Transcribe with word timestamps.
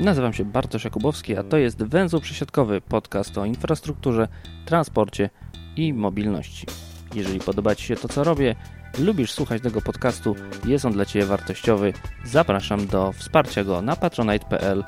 Nazywam 0.00 0.32
się 0.32 0.44
Bartosz 0.44 0.84
Jakubowski, 0.84 1.36
a 1.36 1.42
to 1.42 1.56
jest 1.56 1.82
Węzeł 1.82 2.20
Przesiadkowy, 2.20 2.80
podcast 2.80 3.38
o 3.38 3.44
infrastrukturze, 3.44 4.28
transporcie 4.66 5.30
i 5.76 5.92
mobilności. 5.92 6.66
Jeżeli 7.14 7.40
podoba 7.40 7.74
Ci 7.74 7.84
się 7.86 7.96
to, 7.96 8.08
co 8.08 8.24
robię, 8.24 8.56
lubisz 8.98 9.32
słuchać 9.32 9.62
tego 9.62 9.82
podcastu, 9.82 10.36
jest 10.66 10.84
on 10.84 10.92
dla 10.92 11.04
Ciebie 11.04 11.26
wartościowy, 11.26 11.92
zapraszam 12.24 12.86
do 12.86 13.12
wsparcia 13.12 13.64
go 13.64 13.82
na 13.82 13.96
patronite.pl 13.96 14.84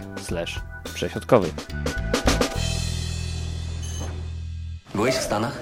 przesiadkowy. 0.94 1.48
Byłeś 4.94 5.14
w 5.14 5.22
Stanach? 5.22 5.58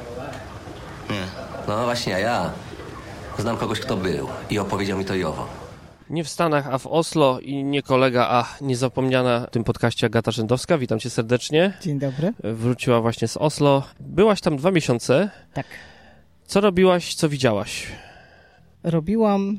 Nie. 1.10 1.22
No 1.68 1.84
właśnie, 1.84 2.14
a 2.14 2.18
ja. 2.18 2.50
Znam 3.38 3.56
kogoś, 3.56 3.80
kto 3.80 3.96
był 3.96 4.26
i 4.50 4.58
opowiedział 4.58 4.98
mi 4.98 5.04
to 5.04 5.14
i 5.14 5.24
owo. 5.24 5.46
Nie 6.10 6.24
w 6.24 6.28
Stanach, 6.28 6.68
a 6.74 6.78
w 6.78 6.86
Oslo 6.86 7.40
i 7.40 7.64
nie 7.64 7.82
kolega, 7.82 8.26
a 8.30 8.56
niezapomniana 8.60 9.46
w 9.46 9.50
tym 9.50 9.64
podcaście 9.64 10.06
Agata 10.06 10.30
Rzędowska. 10.30 10.78
Witam 10.78 10.98
cię 10.98 11.10
serdecznie. 11.10 11.72
Dzień 11.82 11.98
dobry. 11.98 12.32
Wróciła 12.44 13.00
właśnie 13.00 13.28
z 13.28 13.36
Oslo. 13.36 13.82
Byłaś 14.00 14.40
tam 14.40 14.56
dwa 14.56 14.70
miesiące. 14.70 15.30
Tak. 15.54 15.66
Co 16.44 16.60
robiłaś, 16.60 17.14
co 17.14 17.28
widziałaś? 17.28 17.86
Robiłam 18.82 19.58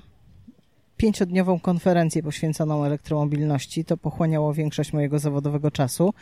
pięciodniową 0.98 1.60
konferencję 1.60 2.24
poświęconą 2.24 2.86
elektromobilności. 2.86 3.86
To 3.86 3.98
pochłaniało 3.98 4.54
większość 4.54 4.94
mojego 4.94 5.20
zawodowego 5.20 5.72
czasu. 5.72 6.14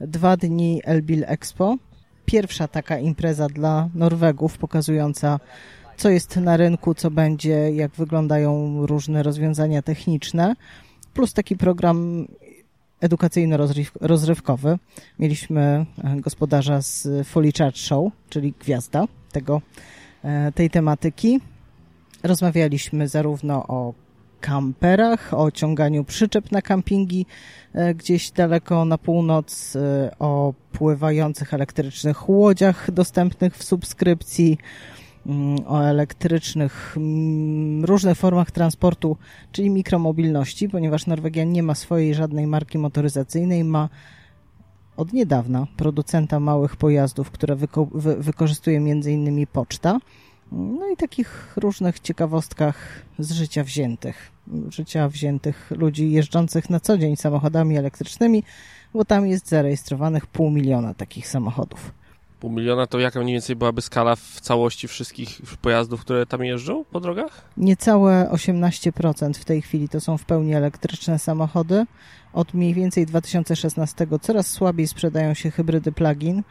Dwa 0.00 0.36
dni 0.36 0.80
Elbil 0.84 1.24
Expo. 1.26 1.76
Pierwsza 2.24 2.68
taka 2.68 2.98
impreza 2.98 3.46
dla 3.46 3.88
Norwegów, 3.94 4.58
pokazująca 4.58 5.40
co 6.00 6.10
jest 6.10 6.36
na 6.36 6.56
rynku, 6.56 6.94
co 6.94 7.10
będzie, 7.10 7.70
jak 7.70 7.92
wyglądają 7.92 8.86
różne 8.86 9.22
rozwiązania 9.22 9.82
techniczne, 9.82 10.54
plus 11.14 11.32
taki 11.32 11.56
program 11.56 12.26
edukacyjno-rozrywkowy. 13.00 14.78
Mieliśmy 15.18 15.60
e, 15.60 15.86
gospodarza 16.20 16.82
z 16.82 17.08
Fully 17.26 17.52
Charge 17.58 17.78
Show, 17.78 18.12
czyli 18.30 18.54
gwiazda 18.60 19.04
tego, 19.32 19.62
e, 20.24 20.52
tej 20.52 20.70
tematyki. 20.70 21.40
Rozmawialiśmy 22.22 23.08
zarówno 23.08 23.66
o 23.66 23.94
kamperach, 24.40 25.34
o 25.34 25.50
ciąganiu 25.50 26.04
przyczep 26.04 26.52
na 26.52 26.62
kampingi 26.62 27.26
e, 27.72 27.94
gdzieś 27.94 28.30
daleko 28.30 28.84
na 28.84 28.98
północ, 28.98 29.76
o 30.18 30.54
pływających 30.72 31.54
elektrycznych 31.54 32.28
łodziach 32.28 32.90
dostępnych 32.90 33.56
w 33.56 33.64
subskrypcji, 33.64 34.58
o 35.66 35.80
elektrycznych, 35.80 36.94
mm, 36.96 37.84
różnych 37.84 38.18
formach 38.18 38.50
transportu, 38.50 39.16
czyli 39.52 39.70
mikromobilności, 39.70 40.68
ponieważ 40.68 41.06
Norwegia 41.06 41.44
nie 41.44 41.62
ma 41.62 41.74
swojej 41.74 42.14
żadnej 42.14 42.46
marki 42.46 42.78
motoryzacyjnej, 42.78 43.64
ma 43.64 43.88
od 44.96 45.12
niedawna 45.12 45.66
producenta 45.76 46.40
małych 46.40 46.76
pojazdów, 46.76 47.30
które 47.30 47.56
wyko 47.56 47.86
wy 47.94 48.16
wykorzystuje 48.16 48.78
m.in. 48.78 49.46
poczta. 49.46 49.98
No 50.52 50.88
i 50.92 50.96
takich 50.96 51.52
różnych 51.56 52.00
ciekawostkach 52.00 52.76
z 53.18 53.32
życia 53.32 53.64
wziętych. 53.64 54.32
Życia 54.68 55.08
wziętych 55.08 55.70
ludzi 55.70 56.10
jeżdżących 56.12 56.70
na 56.70 56.80
co 56.80 56.98
dzień 56.98 57.16
samochodami 57.16 57.76
elektrycznymi, 57.76 58.42
bo 58.94 59.04
tam 59.04 59.26
jest 59.26 59.48
zarejestrowanych 59.48 60.26
pół 60.26 60.50
miliona 60.50 60.94
takich 60.94 61.28
samochodów 61.28 61.99
pół 62.40 62.50
miliona, 62.50 62.86
to 62.86 62.98
jaka 62.98 63.20
mniej 63.20 63.32
więcej 63.32 63.56
byłaby 63.56 63.82
skala 63.82 64.16
w 64.16 64.40
całości 64.40 64.88
wszystkich 64.88 65.40
pojazdów, 65.62 66.00
które 66.00 66.26
tam 66.26 66.44
jeżdżą 66.44 66.84
po 66.84 67.00
drogach? 67.00 67.44
Niecałe 67.56 68.28
18% 68.32 69.34
w 69.34 69.44
tej 69.44 69.62
chwili 69.62 69.88
to 69.88 70.00
są 70.00 70.18
w 70.18 70.24
pełni 70.24 70.54
elektryczne 70.54 71.18
samochody. 71.18 71.86
Od 72.32 72.54
mniej 72.54 72.74
więcej 72.74 73.06
2016 73.06 74.06
coraz 74.20 74.46
słabiej 74.46 74.86
sprzedają 74.86 75.34
się 75.34 75.50
hybrydy 75.50 75.92
plug-in. 75.92 76.42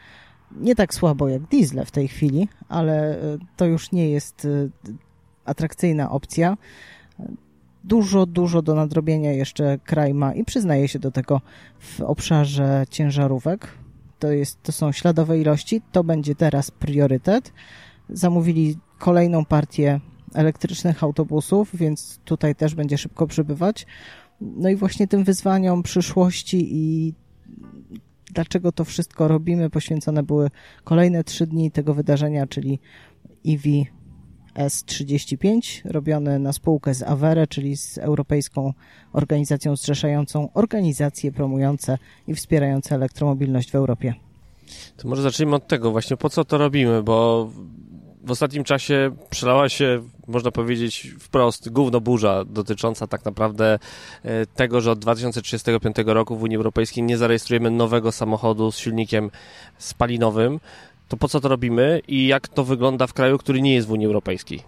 Nie 0.56 0.74
tak 0.74 0.94
słabo 0.94 1.28
jak 1.28 1.42
diesle 1.42 1.84
w 1.84 1.90
tej 1.90 2.08
chwili, 2.08 2.48
ale 2.68 3.18
e, 3.18 3.38
to 3.56 3.64
już 3.64 3.92
nie 3.92 4.10
jest 4.10 4.44
e, 4.44 4.68
atrakcyjna 5.44 6.10
opcja. 6.10 6.56
Dużo, 7.84 8.26
dużo 8.26 8.62
do 8.62 8.74
nadrobienia 8.74 9.32
jeszcze 9.32 9.78
kraj 9.84 10.14
ma 10.14 10.34
i 10.34 10.44
przyznaje 10.44 10.88
się 10.88 10.98
do 10.98 11.10
tego 11.10 11.40
w 11.78 12.00
obszarze 12.00 12.84
ciężarówek 12.90 13.68
to, 14.20 14.32
jest, 14.32 14.62
to 14.62 14.72
są 14.72 14.92
śladowe 14.92 15.40
ilości, 15.40 15.82
to 15.92 16.04
będzie 16.04 16.34
teraz 16.34 16.70
priorytet. 16.70 17.52
Zamówili 18.08 18.78
kolejną 18.98 19.44
partię 19.44 20.00
elektrycznych 20.34 21.04
autobusów, 21.04 21.70
więc 21.74 22.18
tutaj 22.24 22.54
też 22.54 22.74
będzie 22.74 22.98
szybko 22.98 23.26
przybywać. 23.26 23.86
No 24.40 24.68
i 24.68 24.76
właśnie 24.76 25.08
tym 25.08 25.24
wyzwaniom 25.24 25.82
przyszłości 25.82 26.68
i 26.70 27.14
dlaczego 28.34 28.72
to 28.72 28.84
wszystko 28.84 29.28
robimy, 29.28 29.70
poświęcone 29.70 30.22
były 30.22 30.50
kolejne 30.84 31.24
trzy 31.24 31.46
dni 31.46 31.70
tego 31.70 31.94
wydarzenia, 31.94 32.46
czyli 32.46 32.78
EV 33.46 33.62
S35, 34.54 35.80
robione 35.84 36.38
na 36.38 36.52
spółkę 36.52 36.94
z 36.94 37.02
Avere, 37.02 37.46
czyli 37.46 37.76
z 37.76 37.98
Europejską 37.98 38.72
Organizacją 39.12 39.76
Zrzeszającą 39.76 40.48
organizacje 40.54 41.32
promujące 41.32 41.98
i 42.26 42.34
wspierające 42.34 42.94
elektromobilność 42.94 43.70
w 43.70 43.74
Europie. 43.74 44.14
To 44.96 45.08
może 45.08 45.22
zacznijmy 45.22 45.56
od 45.56 45.66
tego 45.66 45.90
właśnie, 45.90 46.16
po 46.16 46.30
co 46.30 46.44
to 46.44 46.58
robimy, 46.58 47.02
bo 47.02 47.50
w 48.24 48.30
ostatnim 48.30 48.64
czasie 48.64 49.10
przelała 49.30 49.68
się, 49.68 50.02
można 50.26 50.50
powiedzieć 50.50 51.14
wprost, 51.18 51.68
gówno 51.68 52.00
burza 52.00 52.44
dotycząca 52.44 53.06
tak 53.06 53.24
naprawdę 53.24 53.78
e, 54.24 54.46
tego, 54.46 54.80
że 54.80 54.90
od 54.90 54.98
2035 54.98 55.96
roku 56.06 56.36
w 56.36 56.42
Unii 56.42 56.56
Europejskiej 56.56 57.04
nie 57.04 57.18
zarejestrujemy 57.18 57.70
nowego 57.70 58.12
samochodu 58.12 58.72
z 58.72 58.78
silnikiem 58.78 59.30
spalinowym 59.78 60.60
to 61.10 61.16
po 61.16 61.28
co 61.28 61.40
to 61.40 61.48
robimy 61.48 62.00
i 62.08 62.26
jak 62.26 62.48
to 62.48 62.64
wygląda 62.64 63.06
w 63.06 63.12
kraju, 63.12 63.38
który 63.38 63.62
nie 63.62 63.74
jest 63.74 63.88
w 63.88 63.90
Unii 63.90 64.06
Europejskiej? 64.06 64.62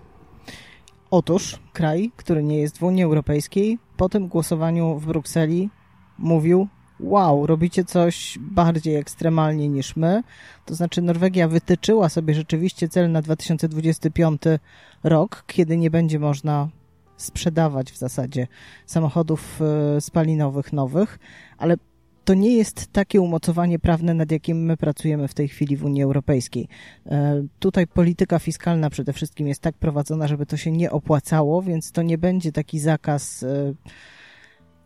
Otóż 1.10 1.58
kraj, 1.72 2.10
który 2.16 2.42
nie 2.42 2.58
jest 2.58 2.78
w 2.78 2.82
Unii 2.82 3.04
Europejskiej, 3.04 3.78
po 3.96 4.08
tym 4.08 4.28
głosowaniu 4.28 4.98
w 4.98 5.06
Brukseli 5.06 5.70
mówił: 6.18 6.68
Wow, 7.00 7.46
robicie 7.46 7.84
coś 7.84 8.38
bardziej 8.40 8.96
ekstremalnie 8.96 9.68
niż 9.68 9.96
my. 9.96 10.22
To 10.66 10.74
znaczy, 10.74 11.02
Norwegia 11.02 11.48
wytyczyła 11.48 12.08
sobie 12.08 12.34
rzeczywiście 12.34 12.88
cel 12.88 13.12
na 13.12 13.22
2025 13.22 14.42
rok, 15.04 15.44
kiedy 15.46 15.76
nie 15.76 15.90
będzie 15.90 16.18
można 16.18 16.68
sprzedawać 17.16 17.92
w 17.92 17.98
zasadzie 17.98 18.46
samochodów 18.86 19.60
e, 19.96 20.00
spalinowych 20.00 20.72
nowych, 20.72 21.18
ale 21.58 21.76
to 22.24 22.34
nie 22.34 22.56
jest 22.56 22.92
takie 22.92 23.20
umocowanie 23.20 23.78
prawne, 23.78 24.14
nad 24.14 24.30
jakim 24.30 24.64
my 24.64 24.76
pracujemy 24.76 25.28
w 25.28 25.34
tej 25.34 25.48
chwili 25.48 25.76
w 25.76 25.84
Unii 25.84 26.02
Europejskiej. 26.02 26.68
E, 27.06 27.44
tutaj 27.58 27.86
polityka 27.86 28.38
fiskalna 28.38 28.90
przede 28.90 29.12
wszystkim 29.12 29.48
jest 29.48 29.60
tak 29.60 29.74
prowadzona, 29.74 30.28
żeby 30.28 30.46
to 30.46 30.56
się 30.56 30.72
nie 30.72 30.90
opłacało, 30.90 31.62
więc 31.62 31.92
to 31.92 32.02
nie 32.02 32.18
będzie 32.18 32.52
taki 32.52 32.78
zakaz, 32.78 33.42
e, 33.42 33.74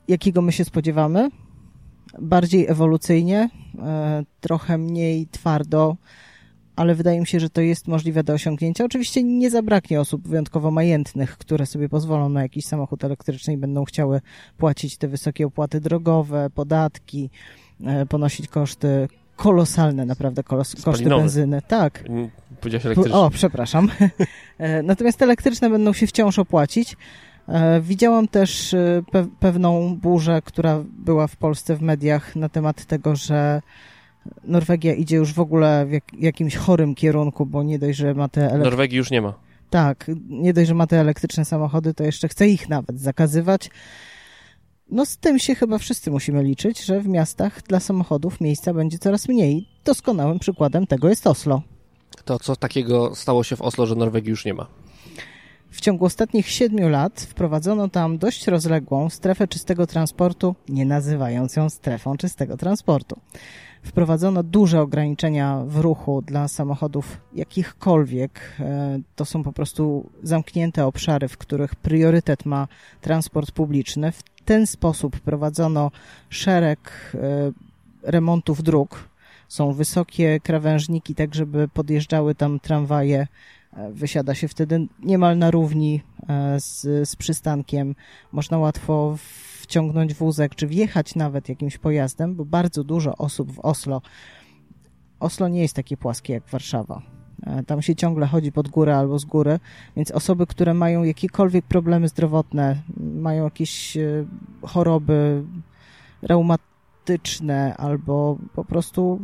jakiego 0.09 0.43
my 0.43 0.53
się 0.53 0.65
spodziewamy. 0.65 1.29
Bardziej 2.19 2.67
ewolucyjnie, 2.67 3.51
e, 3.79 4.25
trochę 4.41 4.79
mniej 4.79 5.27
twardo, 5.27 5.97
ale 6.77 6.95
wydaje 6.95 7.21
mi 7.21 7.27
się, 7.27 7.41
że 7.41 7.51
to 7.51 7.61
jest 7.61 7.89
możliwe 7.89 8.25
do 8.25 8.33
osiągnięcia. 8.33 8.85
Oczywiście 8.85 9.23
nie 9.23 9.51
zabraknie 9.51 10.01
osób 10.01 10.29
wyjątkowo 10.29 10.71
majętnych, 10.71 11.39
które 11.39 11.67
sobie 11.67 11.89
pozwolą 11.89 12.29
na 12.29 12.43
jakiś 12.43 12.67
samochód 12.67 13.05
elektryczny 13.05 13.55
i 13.55 13.57
będą 13.57 13.85
chciały 13.85 14.21
płacić 14.59 14.97
te 14.97 15.09
wysokie 15.09 15.47
opłaty 15.47 15.81
drogowe, 15.81 16.51
podatki, 16.55 17.31
e, 17.85 18.07
ponosić 18.07 18.49
koszty 18.49 19.09
kolosalne, 19.37 20.07
naprawdę 20.07 20.43
kolos, 20.43 20.83
koszty 20.85 21.09
benzyny. 21.09 21.63
Tak. 21.69 22.05
Powiedziałeś 22.61 22.87
elektryczne. 22.87 23.19
O, 23.19 23.31
przepraszam. 23.31 23.89
E, 24.59 24.83
natomiast 24.83 25.23
elektryczne 25.23 25.71
będą 25.71 25.93
się 25.93 26.07
wciąż 26.07 26.39
opłacić. 26.39 26.97
E, 27.49 27.81
widziałam 27.81 28.29
też 28.29 28.75
pe 29.13 29.27
pewną 29.41 29.97
burzę, 29.97 30.43
która 30.45 30.85
była 30.99 31.27
w 31.27 31.37
Polsce 31.37 31.77
w 31.77 31.83
mediach 31.83 32.37
na 32.37 32.49
temat 32.49 32.85
tego, 32.85 33.17
że 33.17 33.63
Norwegia 34.45 34.95
idzie 34.95 35.17
już 35.17 35.33
w 35.33 35.41
ogóle 35.41 35.87
w 35.87 35.93
jak, 35.93 36.05
jakimś 36.19 36.57
chorym 36.57 36.95
kierunku, 36.95 37.47
bo 37.47 37.63
nie 37.63 37.79
dość, 37.79 37.99
że 37.99 38.15
ma 38.15 38.29
te... 38.29 38.51
Elek... 38.51 38.65
Norwegii 38.65 38.99
już 38.99 39.11
nie 39.11 39.23
ma. 39.23 39.35
Tak, 39.71 40.11
nie 40.29 40.53
dość, 40.53 40.69
że 40.69 40.75
ma 40.75 40.87
te 40.87 41.01
elektryczne 41.01 41.45
samochody, 41.45 41.95
to 41.95 42.05
jeszcze 42.05 42.29
chce 42.29 42.49
ich 42.49 42.69
nawet 42.69 43.01
zakazywać. 43.01 43.71
No 44.91 45.07
z 45.07 45.17
tym 45.17 45.39
się 45.39 45.55
chyba 45.55 45.79
wszyscy 45.79 46.11
musimy 46.11 46.43
liczyć, 46.43 46.85
że 46.85 47.01
w 47.01 47.09
miastach 47.09 47.63
dla 47.63 47.81
samochodów 47.81 48.41
miejsca 48.41 48.75
będzie 48.75 48.99
coraz 48.99 49.29
mniej. 49.29 49.69
Doskonałym 49.85 50.39
przykładem 50.39 50.87
tego 50.87 51.09
jest 51.09 51.27
Oslo. 51.27 51.63
To 52.25 52.39
co 52.39 52.57
takiego 52.57 53.15
stało 53.15 53.45
się 53.45 53.57
w 53.57 53.63
Oslo, 53.63 53.87
że 53.87 53.95
Norwegii 53.95 54.31
już 54.31 54.45
nie 54.45 54.55
ma? 54.55 54.67
W 55.71 55.81
ciągu 55.81 56.05
ostatnich 56.05 56.49
siedmiu 56.49 56.89
lat 56.89 57.21
wprowadzono 57.21 57.89
tam 57.89 58.19
dość 58.19 58.47
rozległą 58.47 59.11
strefę 59.11 59.49
czystego 59.49 59.87
transportu, 59.87 60.55
nie 60.69 60.85
nazywając 60.85 61.57
ją 61.57 61.71
strefą 61.71 62.17
czystego 62.17 62.57
transportu. 62.57 63.21
Wprowadzono 63.87 64.43
duże 64.43 64.81
ograniczenia 64.81 65.63
w 65.67 65.77
ruchu 65.77 66.23
dla 66.23 66.49
samochodów 66.49 67.21
jakichkolwiek. 67.35 68.41
E, 68.61 68.99
to 69.17 69.25
są 69.25 69.43
po 69.43 69.53
prostu 69.53 70.11
zamknięte 70.23 70.87
obszary, 70.87 71.29
w 71.29 71.39
których 71.39 71.75
priorytet 71.75 72.47
ma 72.47 72.69
transport 73.01 73.51
publiczny. 73.51 74.13
W 74.13 74.23
ten 74.45 74.67
sposób 74.67 75.21
prowadzono 75.21 75.91
szereg 76.31 77.13
e, 77.15 77.19
remontów 78.03 78.63
dróg. 78.63 79.09
Są 79.49 79.73
wysokie 79.73 80.41
krawężniki, 80.41 81.15
tak 81.15 81.35
żeby 81.35 81.69
podjeżdżały 81.69 82.35
tam 82.35 82.61
tramwaje. 82.61 83.27
E, 83.77 83.93
wysiada 83.93 84.35
się 84.35 84.49
wtedy 84.49 84.87
niemal 85.03 85.39
na 85.39 85.51
równi 85.51 86.03
z, 86.57 87.09
z 87.09 87.17
przystankiem. 87.17 87.95
Można 88.33 88.59
łatwo 88.59 89.17
wciągnąć 89.67 90.15
wózek, 90.15 90.55
czy 90.55 90.67
wjechać 90.67 91.15
nawet 91.15 91.49
jakimś 91.49 91.79
pojazdem, 91.79 92.35
bo 92.35 92.45
bardzo 92.45 92.85
dużo 92.85 93.17
osób 93.17 93.53
w 93.53 93.61
Oslo. 93.61 94.03
Oslo 95.21 95.49
nie 95.49 95.63
jest 95.63 95.75
takie 95.75 95.97
płaskie 95.97 96.33
jak 96.33 96.49
Warszawa. 96.49 97.03
E, 97.43 97.63
tam 97.63 97.83
się 97.83 97.95
ciągle 97.95 98.27
chodzi 98.27 98.53
pod 98.53 98.69
górę 98.69 98.97
albo 98.97 99.19
z 99.19 99.25
góry, 99.25 99.61
więc 99.97 100.11
osoby, 100.11 100.47
które 100.47 100.75
mają 100.75 101.03
jakiekolwiek 101.05 101.65
problemy 101.65 102.09
zdrowotne, 102.09 102.83
mają 102.97 103.45
jakieś 103.45 103.97
e, 103.97 104.25
choroby 104.63 105.45
reumatyczne 106.23 107.77
albo 107.77 108.39
po 108.55 108.65
prostu 108.65 109.21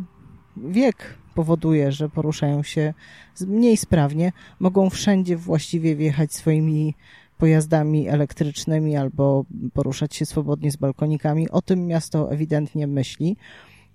wiek 0.57 1.19
powoduje, 1.35 1.93
że 1.93 2.09
poruszają 2.09 2.63
się 2.63 2.95
mniej 3.41 3.77
sprawnie, 3.77 4.33
mogą 4.61 4.91
wszędzie 4.91 5.37
właściwie 5.37 5.97
wjechać 5.97 6.35
swoimi 6.35 6.95
pojazdami 7.43 8.09
elektrycznymi 8.09 8.97
albo 8.97 9.45
poruszać 9.73 10.15
się 10.17 10.27
swobodnie 10.27 10.71
z 10.73 10.77
balkonikami. 10.77 11.51
O 11.51 11.63
tym 11.63 11.87
miasto 11.87 12.33
ewidentnie 12.33 12.87
myśli. 12.87 13.37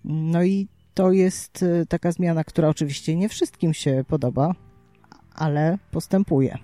No 0.05 0.43
i 0.43 0.67
to 0.93 1.11
jest 1.11 1.63
y, 1.63 1.85
taka 1.89 2.11
zmiana, 2.11 2.43
która 2.43 2.69
oczywiście 2.69 3.15
nie 3.15 3.29
wszystkim 3.29 3.73
się 3.73 4.03
podoba, 4.07 4.55
ale 5.35 5.77
postępuje. 5.91 6.57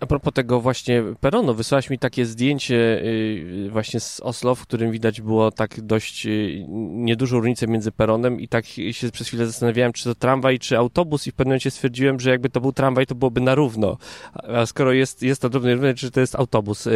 A 0.00 0.06
propos 0.06 0.32
tego 0.32 0.60
właśnie 0.60 1.02
peronu, 1.20 1.54
wysłałaś 1.54 1.90
mi 1.90 1.98
takie 1.98 2.26
zdjęcie 2.26 3.02
y, 3.02 3.68
właśnie 3.72 4.00
z 4.00 4.20
Oslo, 4.20 4.54
w 4.54 4.62
którym 4.62 4.92
widać 4.92 5.20
było 5.20 5.50
tak 5.50 5.80
dość 5.80 6.26
y, 6.26 6.64
niedużą 6.88 7.36
różnicę 7.36 7.66
między 7.66 7.92
peronem 7.92 8.40
i 8.40 8.48
tak 8.48 8.66
się 8.66 9.10
przez 9.10 9.26
chwilę 9.26 9.46
zastanawiałem, 9.46 9.92
czy 9.92 10.04
to 10.04 10.14
tramwaj, 10.14 10.58
czy 10.58 10.78
autobus 10.78 11.26
i 11.26 11.30
w 11.30 11.34
pewnym 11.34 11.50
momencie 11.50 11.70
stwierdziłem, 11.70 12.20
że 12.20 12.30
jakby 12.30 12.50
to 12.50 12.60
był 12.60 12.72
tramwaj, 12.72 13.06
to 13.06 13.14
byłoby 13.14 13.40
na 13.40 13.54
równo. 13.54 13.96
A 14.34 14.66
skoro 14.66 14.92
jest, 14.92 15.22
jest 15.22 15.42
to 15.42 15.48
drobne 15.48 15.74
równe, 15.74 15.94
czy 15.94 16.10
to 16.10 16.20
jest 16.20 16.34
autobus. 16.34 16.88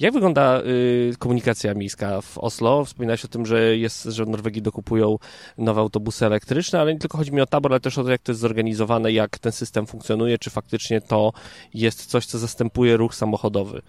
Jak 0.00 0.12
wygląda 0.14 0.60
y, 0.60 1.12
komunikacja 1.18 1.74
miejska 1.74 2.20
w 2.20 2.38
Oslo? 2.38 2.84
Wspominałeś 2.84 3.24
o 3.24 3.28
tym, 3.28 3.46
że 3.46 3.76
jest, 3.76 4.04
że 4.04 4.24
w 4.24 4.28
Norwegii 4.28 4.62
dokupują 4.62 5.18
nowe 5.58 5.80
autobusy 5.80 6.26
elektryczne, 6.26 6.80
ale 6.80 6.92
nie 6.92 6.98
tylko 6.98 7.18
chodzi 7.18 7.32
mi 7.32 7.40
o 7.40 7.46
tabor, 7.46 7.72
ale 7.72 7.80
też 7.80 7.98
o 7.98 8.04
to, 8.04 8.10
jak 8.10 8.22
to 8.22 8.32
jest 8.32 8.40
zorganizowane, 8.40 9.12
jak 9.12 9.38
ten 9.38 9.52
system 9.52 9.86
funkcjonuje, 9.86 10.38
czy 10.38 10.50
faktycznie 10.50 11.00
to 11.00 11.32
jest 11.74 12.06
coś, 12.06 12.26
co 12.26 12.38
zastępuje 12.38 12.96
ruch 12.96 13.14
samochodowy. 13.14 13.82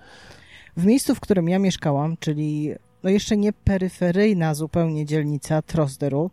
W 0.78 0.86
miejscu, 0.86 1.16
w 1.16 1.20
którym 1.20 1.50
ja 1.50 1.60
mieszkałam, 1.60 2.18
czyli 2.20 2.72
no 3.04 3.10
jeszcze 3.10 3.38
nie 3.38 3.54
peryferyjna 3.54 4.54
zupełnie 4.54 5.06
dzielnica 5.06 5.62
Trosderu, 5.62 6.32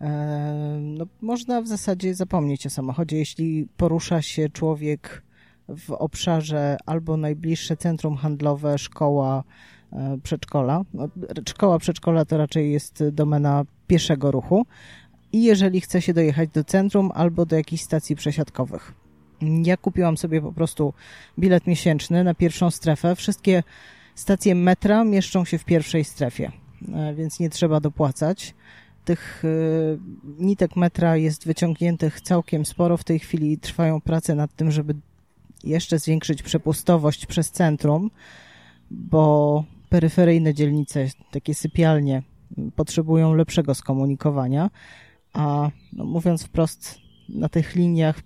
e, 0.00 0.78
no 0.80 1.06
można 1.20 1.62
w 1.62 1.68
zasadzie 1.68 2.14
zapomnieć 2.14 2.66
o 2.66 2.70
samochodzie, 2.70 3.16
jeśli 3.16 3.68
porusza 3.76 4.22
się 4.22 4.48
człowiek 4.48 5.25
w 5.68 5.90
obszarze 5.90 6.76
albo 6.86 7.16
najbliższe 7.16 7.76
centrum 7.76 8.16
handlowe, 8.16 8.78
szkoła, 8.78 9.44
e, 9.92 10.18
przedszkola. 10.22 10.82
No, 10.94 11.08
szkoła, 11.48 11.78
przedszkola 11.78 12.24
to 12.24 12.36
raczej 12.36 12.72
jest 12.72 13.04
domena 13.12 13.64
pieszego 13.86 14.30
ruchu. 14.30 14.66
I 15.32 15.42
jeżeli 15.42 15.80
chce 15.80 16.02
się 16.02 16.14
dojechać 16.14 16.50
do 16.50 16.64
centrum 16.64 17.10
albo 17.14 17.46
do 17.46 17.56
jakichś 17.56 17.82
stacji 17.82 18.16
przesiadkowych. 18.16 18.94
Ja 19.40 19.76
kupiłam 19.76 20.16
sobie 20.16 20.42
po 20.42 20.52
prostu 20.52 20.92
bilet 21.38 21.66
miesięczny 21.66 22.24
na 22.24 22.34
pierwszą 22.34 22.70
strefę. 22.70 23.16
Wszystkie 23.16 23.62
stacje 24.14 24.54
metra 24.54 25.04
mieszczą 25.04 25.44
się 25.44 25.58
w 25.58 25.64
pierwszej 25.64 26.04
strefie, 26.04 26.52
e, 26.94 27.14
więc 27.14 27.40
nie 27.40 27.50
trzeba 27.50 27.80
dopłacać. 27.80 28.54
Tych 29.04 29.42
e, 29.44 29.48
nitek 30.38 30.76
metra 30.76 31.16
jest 31.16 31.46
wyciągniętych 31.46 32.20
całkiem 32.20 32.66
sporo. 32.66 32.96
W 32.96 33.04
tej 33.04 33.18
chwili 33.18 33.58
trwają 33.58 34.00
prace 34.00 34.34
nad 34.34 34.54
tym, 34.56 34.70
żeby 34.70 34.94
jeszcze 35.66 35.98
zwiększyć 35.98 36.42
przepustowość 36.42 37.26
przez 37.26 37.50
centrum, 37.50 38.10
bo 38.90 39.64
peryferyjne 39.88 40.54
dzielnice, 40.54 41.06
takie 41.30 41.54
sypialnie, 41.54 42.22
potrzebują 42.76 43.34
lepszego 43.34 43.74
skomunikowania, 43.74 44.70
a 45.32 45.70
no, 45.92 46.04
mówiąc 46.04 46.42
wprost, 46.42 46.98
na 47.28 47.48
tych 47.48 47.74
liniach 47.74 48.20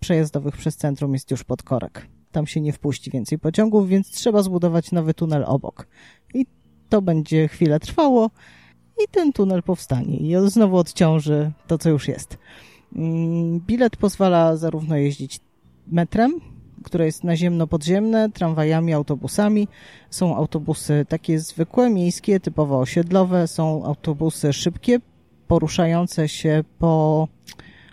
przejazdowych 0.00 0.56
przez 0.56 0.76
centrum 0.76 1.12
jest 1.12 1.30
już 1.30 1.44
podkorek. 1.44 2.06
Tam 2.32 2.46
się 2.46 2.60
nie 2.60 2.72
wpuści 2.72 3.10
więcej 3.10 3.38
pociągów, 3.38 3.88
więc 3.88 4.10
trzeba 4.10 4.42
zbudować 4.42 4.92
nowy 4.92 5.14
tunel 5.14 5.44
obok. 5.46 5.86
I 6.34 6.46
to 6.88 7.02
będzie 7.02 7.48
chwilę 7.48 7.80
trwało 7.80 8.30
i 9.04 9.08
ten 9.10 9.32
tunel 9.32 9.62
powstanie 9.62 10.16
i 10.16 10.50
znowu 10.50 10.76
odciąży 10.76 11.52
to, 11.66 11.78
co 11.78 11.90
już 11.90 12.08
jest. 12.08 12.38
Mm, 12.96 13.60
bilet 13.60 13.96
pozwala 13.96 14.56
zarówno 14.56 14.96
jeździć 14.96 15.40
metrem, 15.86 16.40
które 16.82 17.06
jest 17.06 17.24
naziemno-podziemne, 17.24 18.30
tramwajami, 18.30 18.92
autobusami. 18.92 19.68
Są 20.10 20.36
autobusy 20.36 21.06
takie 21.08 21.38
zwykłe, 21.38 21.90
miejskie, 21.90 22.40
typowo 22.40 22.78
osiedlowe, 22.78 23.48
są 23.48 23.84
autobusy 23.84 24.52
szybkie, 24.52 25.00
poruszające 25.48 26.28
się 26.28 26.64
po 26.78 27.28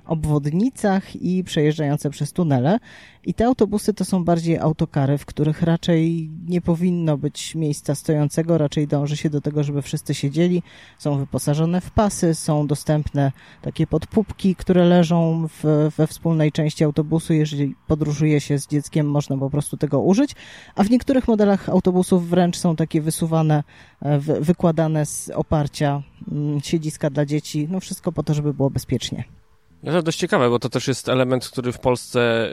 obwodnicach 0.10 1.16
i 1.16 1.44
przejeżdżające 1.44 2.10
przez 2.10 2.34
tunele. 2.34 2.80
I 3.26 3.34
te 3.34 3.46
autobusy 3.46 3.94
to 3.94 4.06
są 4.06 4.24
bardziej 4.24 4.58
autokary, 4.58 5.18
w 5.18 5.26
których 5.26 5.62
raczej 5.62 6.30
nie 6.48 6.62
powinno 6.62 7.18
być 7.18 7.56
miejsca 7.56 7.96
stojącego, 7.96 8.58
raczej 8.58 8.88
dąży 8.88 9.18
się 9.18 9.30
do 9.30 9.42
tego, 9.42 9.64
żeby 9.64 9.82
wszyscy 9.82 10.14
siedzieli. 10.14 10.64
Są 10.98 11.18
wyposażone 11.18 11.82
w 11.82 11.92
pasy, 11.92 12.36
są 12.36 12.68
dostępne 12.68 13.32
takie 13.62 13.88
podpupki, 13.88 14.56
które 14.56 14.86
leżą 14.86 15.48
w, 15.48 15.90
we 15.98 16.08
wspólnej 16.08 16.52
części 16.52 16.84
autobusu. 16.84 17.34
Jeżeli 17.34 17.76
podróżuje 17.88 18.42
się 18.42 18.60
z 18.60 18.68
dzieckiem, 18.68 19.12
można 19.12 19.38
po 19.38 19.50
prostu 19.50 19.78
tego 19.78 20.02
użyć. 20.02 20.36
A 20.76 20.84
w 20.84 20.90
niektórych 20.90 21.28
modelach 21.28 21.70
autobusów 21.70 22.30
wręcz 22.30 22.58
są 22.58 22.76
takie 22.76 23.02
wysuwane, 23.02 23.64
e, 24.02 24.20
wykładane 24.20 25.06
z 25.06 25.30
oparcia 25.30 26.04
mm, 26.32 26.62
siedziska 26.62 27.10
dla 27.10 27.26
dzieci. 27.26 27.68
No 27.72 27.80
wszystko 27.80 28.12
po 28.12 28.24
to, 28.24 28.34
żeby 28.34 28.54
było 28.54 28.70
bezpiecznie. 28.70 29.39
No 29.84 29.92
to 29.92 30.02
dość 30.02 30.20
ciekawe, 30.20 30.50
bo 30.50 30.60
to 30.60 30.70
też 30.70 30.88
jest 30.88 31.10
element, 31.10 31.50
który 31.50 31.72
w 31.72 31.80
Polsce 31.80 32.50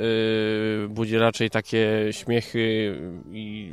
y, 0.85 0.89
budzi 0.89 1.19
raczej 1.19 1.51
takie 1.51 2.09
śmiechy 2.11 2.95
i 3.33 3.73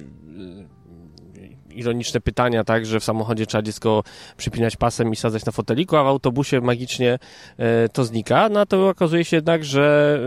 ironiczne 1.76 2.22
pytania, 2.22 2.64
tak, 2.64 2.86
że 2.86 3.00
w 3.00 3.04
samochodzie 3.04 3.46
trzeba 3.46 3.62
dziecko 3.62 4.04
przypinać 4.38 4.76
pasem 4.76 5.12
i 5.12 5.16
sadzać 5.16 5.46
na 5.46 5.52
foteliku, 5.52 5.96
a 5.96 6.04
w 6.04 6.08
autobusie 6.08 6.62
magicznie 6.62 7.20
e, 7.58 7.90
to 7.90 8.06
znika. 8.06 8.50
No 8.50 8.66
to 8.66 8.90
okazuje 8.90 9.26
się 9.26 9.38
jednak, 9.38 9.64
że 9.64 10.20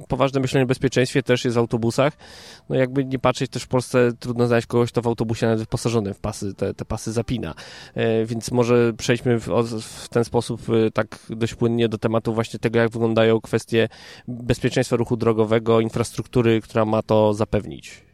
e, 0.00 0.06
poważne 0.08 0.40
myślenie 0.40 0.64
o 0.64 0.66
bezpieczeństwie 0.66 1.22
też 1.22 1.44
jest 1.44 1.54
w 1.54 1.58
autobusach. 1.58 2.12
No 2.68 2.76
jakby 2.76 3.04
nie 3.04 3.18
patrzeć, 3.18 3.50
też 3.50 3.62
w 3.62 3.68
Polsce 3.68 4.10
trudno 4.20 4.46
znaleźć 4.46 4.66
kogoś, 4.66 4.92
kto 4.92 5.02
w 5.02 5.06
autobusie 5.06 5.46
nawet 5.46 5.60
wyposażonym 5.60 6.14
w 6.14 6.20
pasy, 6.20 6.54
te, 6.54 6.74
te 6.74 6.84
pasy 6.84 7.12
zapina. 7.12 7.54
E, 7.94 8.24
więc 8.24 8.50
może 8.50 8.92
przejdźmy 8.92 9.40
w, 9.40 9.48
w 9.80 10.08
ten 10.08 10.24
sposób 10.24 10.62
tak 10.94 11.18
dość 11.30 11.54
płynnie 11.54 11.88
do 11.88 11.98
tematu 11.98 12.34
właśnie 12.34 12.58
tego, 12.58 12.78
jak 12.78 12.90
wyglądają 12.90 13.40
kwestie 13.40 13.88
bezpieczeństwa 14.28 14.96
ruchu 14.96 15.16
drogowego, 15.16 15.80
infrastruktury, 15.80 16.60
która 16.60 16.84
ma 16.84 17.02
to 17.02 17.34
zapewnić. 17.34 18.07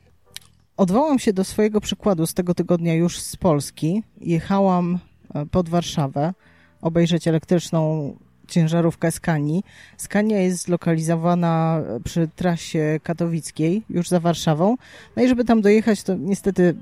Odwołam 0.76 1.19
się 1.19 1.33
do 1.33 1.45
swojego 1.45 1.81
przykładu 1.81 2.26
z 2.26 2.35
tego 2.35 2.54
tygodnia 2.54 2.95
już 2.95 3.21
z 3.21 3.37
Polski. 3.37 4.02
Jechałam 4.21 4.99
e, 5.35 5.47
pod 5.47 5.69
Warszawę 5.69 6.35
obejrzeć 6.83 7.28
elektryczną 7.28 8.14
ciężarówkę 8.49 9.11
Skani. 9.12 9.64
Skania 9.97 10.38
jest 10.38 10.62
zlokalizowana 10.62 11.81
przy 12.04 12.28
trasie 12.37 13.00
katowickiej, 13.02 13.83
już 13.90 14.09
za 14.09 14.21
Warszawą. 14.21 14.76
No 15.16 15.23
i 15.23 15.28
żeby 15.28 15.45
tam 15.45 15.62
dojechać, 15.62 16.02
to 16.02 16.14
niestety 16.14 16.75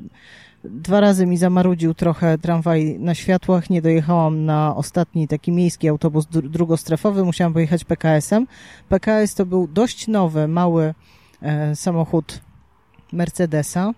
dwa 0.65 1.01
razy 1.01 1.27
mi 1.27 1.37
zamarudził 1.37 1.95
trochę 1.95 2.39
tramwaj 2.39 2.97
na 2.99 3.15
światłach. 3.15 3.71
Nie 3.71 3.83
dojechałam 3.83 4.45
na 4.45 4.77
ostatni 4.77 5.29
taki 5.29 5.53
miejski 5.53 5.89
autobus 5.89 6.27
drugostrefowy. 6.27 7.25
Musiałam 7.25 7.53
pojechać 7.53 7.85
PKS-em. 7.85 8.47
PKS 8.89 9.35
to 9.35 9.47
był 9.47 9.69
dość 9.69 10.09
nowy, 10.09 10.49
mały 10.49 10.95
e, 11.43 11.77
samochód 11.77 12.41
Mercedesa, 13.13 13.93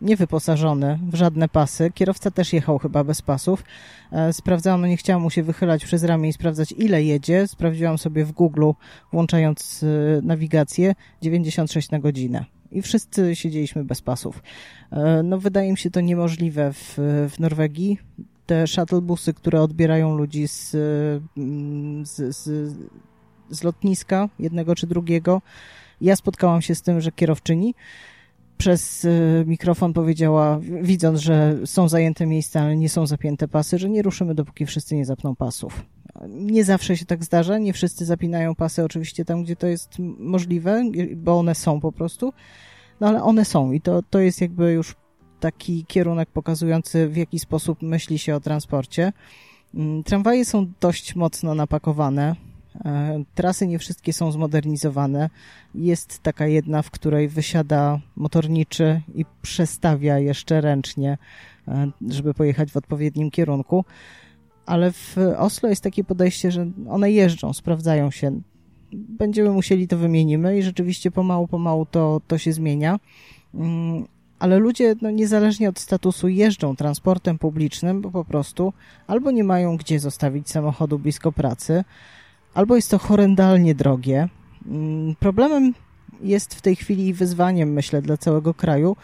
niewyposażony 0.00 0.98
w 1.10 1.14
żadne 1.14 1.48
pasy. 1.48 1.90
Kierowca 1.94 2.30
też 2.30 2.52
jechał 2.52 2.78
chyba 2.78 3.04
bez 3.04 3.22
pasów. 3.22 3.64
E, 4.12 4.32
sprawdzałam, 4.32 4.80
no 4.80 4.86
nie 4.86 4.96
chciałam 4.96 5.22
mu 5.22 5.30
się 5.30 5.42
wychylać 5.42 5.84
przez 5.84 6.04
ramię 6.04 6.28
i 6.28 6.32
sprawdzać 6.32 6.72
ile 6.72 7.02
jedzie. 7.02 7.48
Sprawdziłam 7.48 7.98
sobie 7.98 8.24
w 8.24 8.32
Google, 8.32 8.70
włączając 9.12 9.82
e, 9.82 9.86
nawigację, 10.22 10.94
96 11.22 11.90
na 11.90 11.98
godzinę. 11.98 12.44
I 12.72 12.82
wszyscy 12.82 13.36
siedzieliśmy 13.36 13.84
bez 13.84 14.02
pasów. 14.02 14.42
E, 14.92 15.22
no 15.22 15.38
wydaje 15.38 15.70
mi 15.70 15.78
się 15.78 15.90
to 15.90 16.00
niemożliwe 16.00 16.72
w, 16.72 16.94
w 17.30 17.38
Norwegii 17.38 17.98
te 18.46 18.66
shuttlebusy, 18.66 19.34
które 19.34 19.62
odbierają 19.62 20.16
ludzi 20.16 20.48
z, 20.48 20.76
mm, 21.36 22.06
z, 22.06 22.36
z, 22.36 22.74
z 23.50 23.62
lotniska 23.62 24.28
jednego 24.38 24.74
czy 24.74 24.86
drugiego. 24.86 25.42
Ja 26.00 26.16
spotkałam 26.16 26.62
się 26.62 26.74
z 26.74 26.82
tym, 26.82 27.00
że 27.00 27.12
kierowczyni 27.12 27.74
przez 28.60 29.04
y, 29.04 29.44
mikrofon 29.46 29.92
powiedziała, 29.92 30.58
widząc, 30.82 31.20
że 31.20 31.58
są 31.64 31.88
zajęte 31.88 32.26
miejsca, 32.26 32.60
ale 32.60 32.76
nie 32.76 32.88
są 32.88 33.06
zapięte 33.06 33.48
pasy, 33.48 33.78
że 33.78 33.90
nie 33.90 34.02
ruszymy, 34.02 34.34
dopóki 34.34 34.66
wszyscy 34.66 34.96
nie 34.96 35.04
zapną 35.06 35.36
pasów. 35.36 35.86
Nie 36.28 36.64
zawsze 36.64 36.96
się 36.96 37.04
tak 37.04 37.24
zdarza, 37.24 37.58
nie 37.58 37.72
wszyscy 37.72 38.04
zapinają 38.04 38.54
pasy 38.54 38.84
oczywiście 38.84 39.24
tam, 39.24 39.44
gdzie 39.44 39.56
to 39.56 39.66
jest 39.66 39.90
możliwe, 40.18 40.84
bo 41.16 41.38
one 41.38 41.54
są 41.54 41.80
po 41.80 41.92
prostu, 41.92 42.32
no 43.00 43.08
ale 43.08 43.22
one 43.22 43.44
są 43.44 43.72
i 43.72 43.80
to, 43.80 44.02
to 44.10 44.18
jest 44.18 44.40
jakby 44.40 44.72
już 44.72 44.96
taki 45.40 45.84
kierunek 45.84 46.30
pokazujący, 46.30 47.08
w 47.08 47.16
jaki 47.16 47.38
sposób 47.38 47.82
myśli 47.82 48.18
się 48.18 48.34
o 48.34 48.40
transporcie. 48.40 49.12
Mm, 49.74 50.02
tramwaje 50.02 50.44
są 50.44 50.72
dość 50.80 51.16
mocno 51.16 51.54
napakowane. 51.54 52.49
E, 52.84 53.22
trasy 53.34 53.66
nie 53.66 53.78
wszystkie 53.78 54.12
są 54.12 54.32
zmodernizowane. 54.32 55.30
Jest 55.74 56.18
taka 56.18 56.46
jedna, 56.46 56.82
w 56.82 56.90
której 56.90 57.28
wysiada 57.28 58.00
motorniczy 58.16 59.00
i 59.14 59.24
przestawia 59.42 60.18
jeszcze 60.18 60.60
ręcznie, 60.60 61.18
e, 61.68 61.90
żeby 62.08 62.34
pojechać 62.34 62.72
w 62.72 62.76
odpowiednim 62.76 63.30
kierunku. 63.30 63.84
Ale 64.66 64.92
w 64.92 65.16
Oslo 65.36 65.68
jest 65.68 65.82
takie 65.82 66.04
podejście, 66.04 66.50
że 66.50 66.70
one 66.88 67.10
jeżdżą, 67.10 67.52
sprawdzają 67.52 68.10
się. 68.10 68.40
Będziemy 68.92 69.50
musieli 69.50 69.88
to 69.88 69.98
wymienimy 69.98 70.58
i 70.58 70.62
rzeczywiście 70.62 71.10
pomału, 71.10 71.48
pomału 71.48 71.86
to, 71.86 72.20
to 72.26 72.38
się 72.38 72.52
zmienia. 72.52 72.98
Mm, 73.54 74.04
ale 74.38 74.58
ludzie, 74.58 74.94
no, 75.02 75.10
niezależnie 75.10 75.68
od 75.68 75.78
statusu, 75.78 76.28
jeżdżą 76.28 76.76
transportem 76.76 77.38
publicznym, 77.38 78.00
bo 78.00 78.10
po 78.10 78.24
prostu 78.24 78.72
albo 79.06 79.30
nie 79.30 79.44
mają 79.44 79.76
gdzie 79.76 80.00
zostawić 80.00 80.50
samochodu 80.50 80.98
blisko 80.98 81.32
pracy, 81.32 81.84
albo 82.54 82.76
jest 82.76 82.90
to 82.90 82.98
horrendalnie 82.98 83.74
drogie. 83.74 84.28
Mm, 84.66 85.14
problemem 85.14 85.74
jest 86.22 86.54
w 86.54 86.60
tej 86.60 86.76
chwili 86.76 87.14
wyzwaniem, 87.14 87.72
myślę, 87.72 88.02
dla 88.02 88.16
całego 88.16 88.54
kraju 88.54 88.96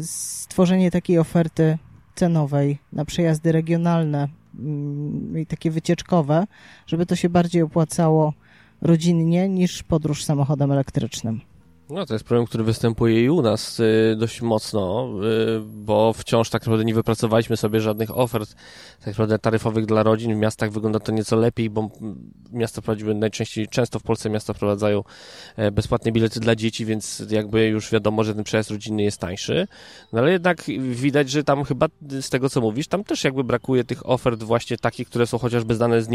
stworzenie 0.00 0.90
takiej 0.90 1.18
oferty 1.18 1.78
cenowej 2.14 2.78
na 2.92 3.04
przejazdy 3.04 3.52
regionalne 3.52 4.28
mm, 4.58 5.38
i 5.38 5.46
takie 5.46 5.70
wycieczkowe, 5.70 6.46
żeby 6.86 7.06
to 7.06 7.16
się 7.16 7.28
bardziej 7.28 7.62
opłacało 7.62 8.32
rodzinnie 8.82 9.48
niż 9.48 9.82
podróż 9.82 10.24
samochodem 10.24 10.72
elektrycznym. 10.72 11.40
No 11.90 12.06
to 12.06 12.14
jest 12.14 12.24
problem, 12.24 12.46
który 12.46 12.64
występuje 12.64 13.24
i 13.24 13.30
u 13.30 13.42
nas 13.42 13.80
y, 13.80 14.16
dość 14.18 14.42
mocno, 14.42 15.10
y, 15.56 15.60
bo 15.60 16.12
wciąż 16.12 16.50
tak 16.50 16.62
naprawdę 16.62 16.84
nie 16.84 16.94
wypracowaliśmy 16.94 17.56
sobie 17.56 17.80
żadnych 17.80 18.18
ofert 18.18 18.54
tak 18.98 19.06
naprawdę 19.06 19.38
taryfowych 19.38 19.86
dla 19.86 20.02
rodzin. 20.02 20.34
W 20.34 20.36
miastach 20.38 20.72
wygląda 20.72 21.00
to 21.00 21.12
nieco 21.12 21.36
lepiej, 21.36 21.70
bo 21.70 21.90
miasta 22.52 22.82
prowadziły 22.82 23.14
najczęściej, 23.14 23.68
często 23.68 23.98
w 23.98 24.02
Polsce 24.02 24.30
miasta 24.30 24.52
wprowadzają 24.52 25.02
e, 25.56 25.70
bezpłatne 25.70 26.12
bilety 26.12 26.40
dla 26.40 26.56
dzieci, 26.56 26.84
więc 26.84 27.22
jakby 27.30 27.66
już 27.66 27.90
wiadomo, 27.90 28.24
że 28.24 28.34
ten 28.34 28.44
przejazd 28.44 28.70
rodzinny 28.70 29.02
jest 29.02 29.20
tańszy. 29.20 29.68
No 30.12 30.20
ale 30.20 30.32
jednak 30.32 30.62
widać, 30.78 31.30
że 31.30 31.44
tam 31.44 31.64
chyba 31.64 31.86
z 32.20 32.30
tego 32.30 32.50
co 32.50 32.60
mówisz, 32.60 32.88
tam 32.88 33.04
też 33.04 33.24
jakby 33.24 33.44
brakuje 33.44 33.84
tych 33.84 34.10
ofert 34.10 34.42
właśnie 34.42 34.78
takich, 34.78 35.08
które 35.08 35.26
są 35.26 35.38
chociażby 35.38 35.74
znane 35.74 36.02
z, 36.02 36.08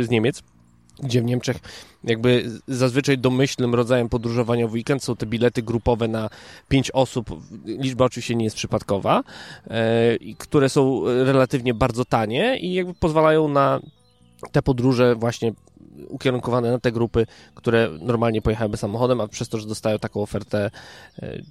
z 0.00 0.08
Niemiec 0.08 0.42
gdzie 1.02 1.22
w 1.22 1.24
Niemczech 1.24 1.56
jakby 2.04 2.50
zazwyczaj 2.68 3.18
domyślnym 3.18 3.74
rodzajem 3.74 4.08
podróżowania 4.08 4.68
w 4.68 4.72
weekend 4.72 5.04
są 5.04 5.16
te 5.16 5.26
bilety 5.26 5.62
grupowe 5.62 6.08
na 6.08 6.30
pięć 6.68 6.90
osób, 6.90 7.30
liczba 7.64 8.04
oczywiście 8.04 8.34
nie 8.34 8.44
jest 8.44 8.56
przypadkowa, 8.56 9.22
e, 9.66 10.18
które 10.38 10.68
są 10.68 11.04
relatywnie 11.04 11.74
bardzo 11.74 12.04
tanie 12.04 12.58
i 12.58 12.74
jakby 12.74 12.94
pozwalają 12.94 13.48
na 13.48 13.80
te 14.52 14.62
podróże 14.62 15.14
właśnie 15.14 15.52
ukierunkowane 16.08 16.70
na 16.70 16.78
te 16.78 16.92
grupy, 16.92 17.26
które 17.54 17.90
normalnie 18.00 18.42
pojechałyby 18.42 18.76
samochodem, 18.76 19.20
a 19.20 19.28
przez 19.28 19.48
to, 19.48 19.58
że 19.58 19.66
dostają 19.66 19.98
taką 19.98 20.22
ofertę 20.22 20.70
e, 21.22 21.42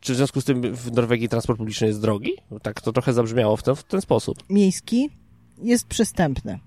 czy 0.00 0.12
w 0.12 0.16
związku 0.16 0.40
z 0.40 0.44
tym 0.44 0.74
w 0.74 0.92
Norwegii 0.92 1.28
transport 1.28 1.58
publiczny 1.58 1.86
jest 1.86 2.00
drogi? 2.00 2.32
Tak 2.62 2.80
to 2.80 2.92
trochę 2.92 3.12
zabrzmiało 3.12 3.56
w 3.56 3.62
ten, 3.62 3.76
w 3.76 3.82
ten 3.82 4.00
sposób. 4.00 4.38
Miejski 4.50 5.10
jest 5.62 5.86
przystępny 5.86 6.58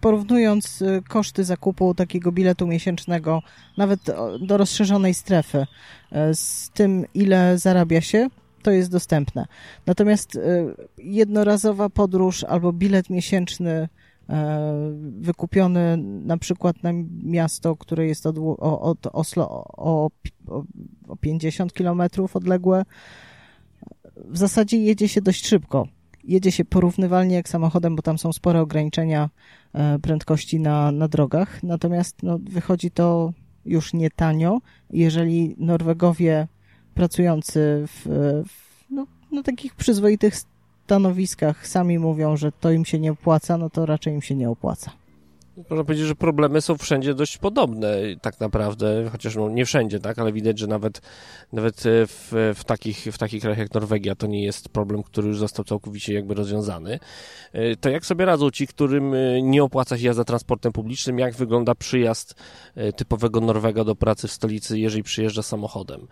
porównując 0.00 0.82
y, 0.82 1.02
koszty 1.08 1.44
zakupu 1.44 1.94
takiego 1.94 2.32
biletu 2.32 2.66
miesięcznego, 2.66 3.42
nawet 3.76 4.00
do 4.40 4.56
rozszerzonej 4.56 5.14
strefy, 5.14 5.58
y, 5.58 6.34
z 6.34 6.70
tym, 6.74 7.04
ile 7.14 7.58
zarabia 7.58 8.00
się, 8.00 8.28
to 8.62 8.70
jest 8.70 8.90
dostępne. 8.90 9.46
Natomiast 9.86 10.36
y, 10.36 10.40
jednorazowa 10.98 11.88
podróż 11.88 12.44
albo 12.44 12.72
bilet 12.72 13.10
miesięczny 13.10 13.88
wykupiony 15.20 15.96
na 16.26 16.38
przykład 16.38 16.82
na 16.82 16.90
miasto, 17.22 17.76
które 17.76 18.06
jest 18.06 18.26
od, 18.26 18.36
od 18.60 19.06
Oslo 19.06 19.64
o, 19.76 20.10
o 21.08 21.16
50 21.16 21.72
kilometrów 21.72 22.36
odległe, 22.36 22.84
w 24.16 24.38
zasadzie 24.38 24.76
jedzie 24.76 25.08
się 25.08 25.20
dość 25.20 25.46
szybko. 25.46 25.88
Jedzie 26.24 26.52
się 26.52 26.64
porównywalnie 26.64 27.34
jak 27.34 27.48
samochodem, 27.48 27.96
bo 27.96 28.02
tam 28.02 28.18
są 28.18 28.32
spore 28.32 28.60
ograniczenia 28.60 29.30
E, 29.74 29.98
prędkości 29.98 30.60
na, 30.60 30.92
na 30.92 31.08
drogach. 31.08 31.62
Natomiast 31.62 32.22
no, 32.22 32.38
wychodzi 32.38 32.90
to 32.90 33.32
już 33.64 33.92
nie 33.92 34.10
tanio. 34.10 34.58
Jeżeli 34.90 35.54
Norwegowie 35.58 36.48
pracujący 36.94 37.84
w, 37.86 38.02
w 38.48 38.84
no, 38.90 39.06
na 39.32 39.42
takich 39.42 39.74
przyzwoitych 39.74 40.34
stanowiskach 40.84 41.66
sami 41.66 41.98
mówią, 41.98 42.36
że 42.36 42.52
to 42.52 42.72
im 42.72 42.84
się 42.84 42.98
nie 42.98 43.12
opłaca, 43.12 43.58
no 43.58 43.70
to 43.70 43.86
raczej 43.86 44.14
im 44.14 44.22
się 44.22 44.34
nie 44.34 44.50
opłaca 44.50 44.90
można 45.56 45.84
powiedzieć, 45.84 46.06
że 46.06 46.14
problemy 46.14 46.60
są 46.60 46.78
wszędzie 46.78 47.14
dość 47.14 47.38
podobne 47.38 47.96
tak 48.22 48.40
naprawdę, 48.40 49.08
chociaż 49.12 49.36
no 49.36 49.48
nie 49.48 49.66
wszędzie, 49.66 50.00
tak, 50.00 50.18
ale 50.18 50.32
widać, 50.32 50.58
że 50.58 50.66
nawet, 50.66 51.00
nawet 51.52 51.86
e, 51.86 52.06
w, 52.06 52.54
w, 52.56 52.64
takich, 52.64 52.98
w 53.12 53.18
takich 53.18 53.40
krajach 53.40 53.58
jak 53.58 53.74
Norwegia 53.74 54.14
to 54.14 54.26
nie 54.26 54.44
jest 54.44 54.68
problem, 54.68 55.02
który 55.02 55.28
już 55.28 55.38
został 55.38 55.64
całkowicie 55.64 56.14
jakby 56.14 56.34
rozwiązany. 56.34 56.98
E, 57.52 57.76
to 57.76 57.90
jak 57.90 58.06
sobie 58.06 58.24
radzą 58.24 58.50
ci, 58.50 58.66
którym 58.66 59.14
e, 59.14 59.42
nie 59.42 59.64
opłaca 59.64 59.98
się 59.98 60.06
jazda 60.06 60.24
transportem 60.24 60.72
publicznym, 60.72 61.18
jak 61.18 61.34
wygląda 61.34 61.74
przyjazd 61.74 62.34
typowego 62.96 63.40
Norwega 63.40 63.84
do 63.84 63.94
pracy 63.94 64.28
w 64.28 64.32
stolicy, 64.32 64.78
jeżeli 64.78 65.02
przyjeżdża 65.02 65.42
samochodem? 65.42 66.06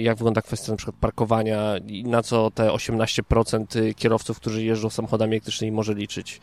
Jak 0.00 0.16
wygląda 0.16 0.42
kwestia 0.42 0.72
na 0.72 0.76
przykład 0.76 0.96
parkowania 1.00 1.78
i 1.86 2.04
na 2.04 2.22
co 2.22 2.50
te 2.50 2.68
18% 2.68 3.94
kierowców, 3.94 4.36
którzy 4.36 4.64
jeżdżą 4.64 4.90
samochodami 4.90 5.32
elektrycznymi 5.32 5.72
może 5.72 5.94
liczyć? 5.94 6.40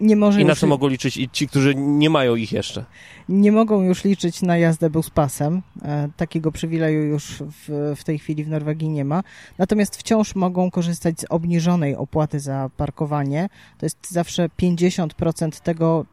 Nie 0.00 0.16
może 0.16 0.40
I 0.40 0.44
na 0.44 0.54
co 0.54 0.66
mogą 0.66 0.88
liczyć 0.88 1.16
i 1.16 1.28
ci, 1.28 1.48
którzy 1.48 1.74
nie 1.74 2.10
mają 2.10 2.36
ich 2.36 2.52
jeszcze? 2.52 2.84
Nie 3.28 3.52
mogą 3.52 3.82
już 3.82 4.04
liczyć 4.04 4.42
na 4.42 4.58
jazdę 4.58 4.90
buspasem. 4.90 5.62
E, 5.82 6.08
takiego 6.16 6.52
przywileju 6.52 7.02
już 7.02 7.42
w, 7.42 7.94
w 7.96 8.04
tej 8.04 8.18
chwili 8.18 8.44
w 8.44 8.48
Norwegii 8.48 8.88
nie 8.88 9.04
ma. 9.04 9.22
Natomiast 9.58 9.96
wciąż 9.96 10.34
mogą 10.34 10.70
korzystać 10.70 11.20
z 11.20 11.24
obniżonej 11.28 11.96
opłaty 11.96 12.40
za 12.40 12.70
parkowanie. 12.76 13.48
To 13.78 13.86
jest 13.86 14.10
zawsze 14.10 14.48
50% 14.62 15.60
tego, 15.60 16.06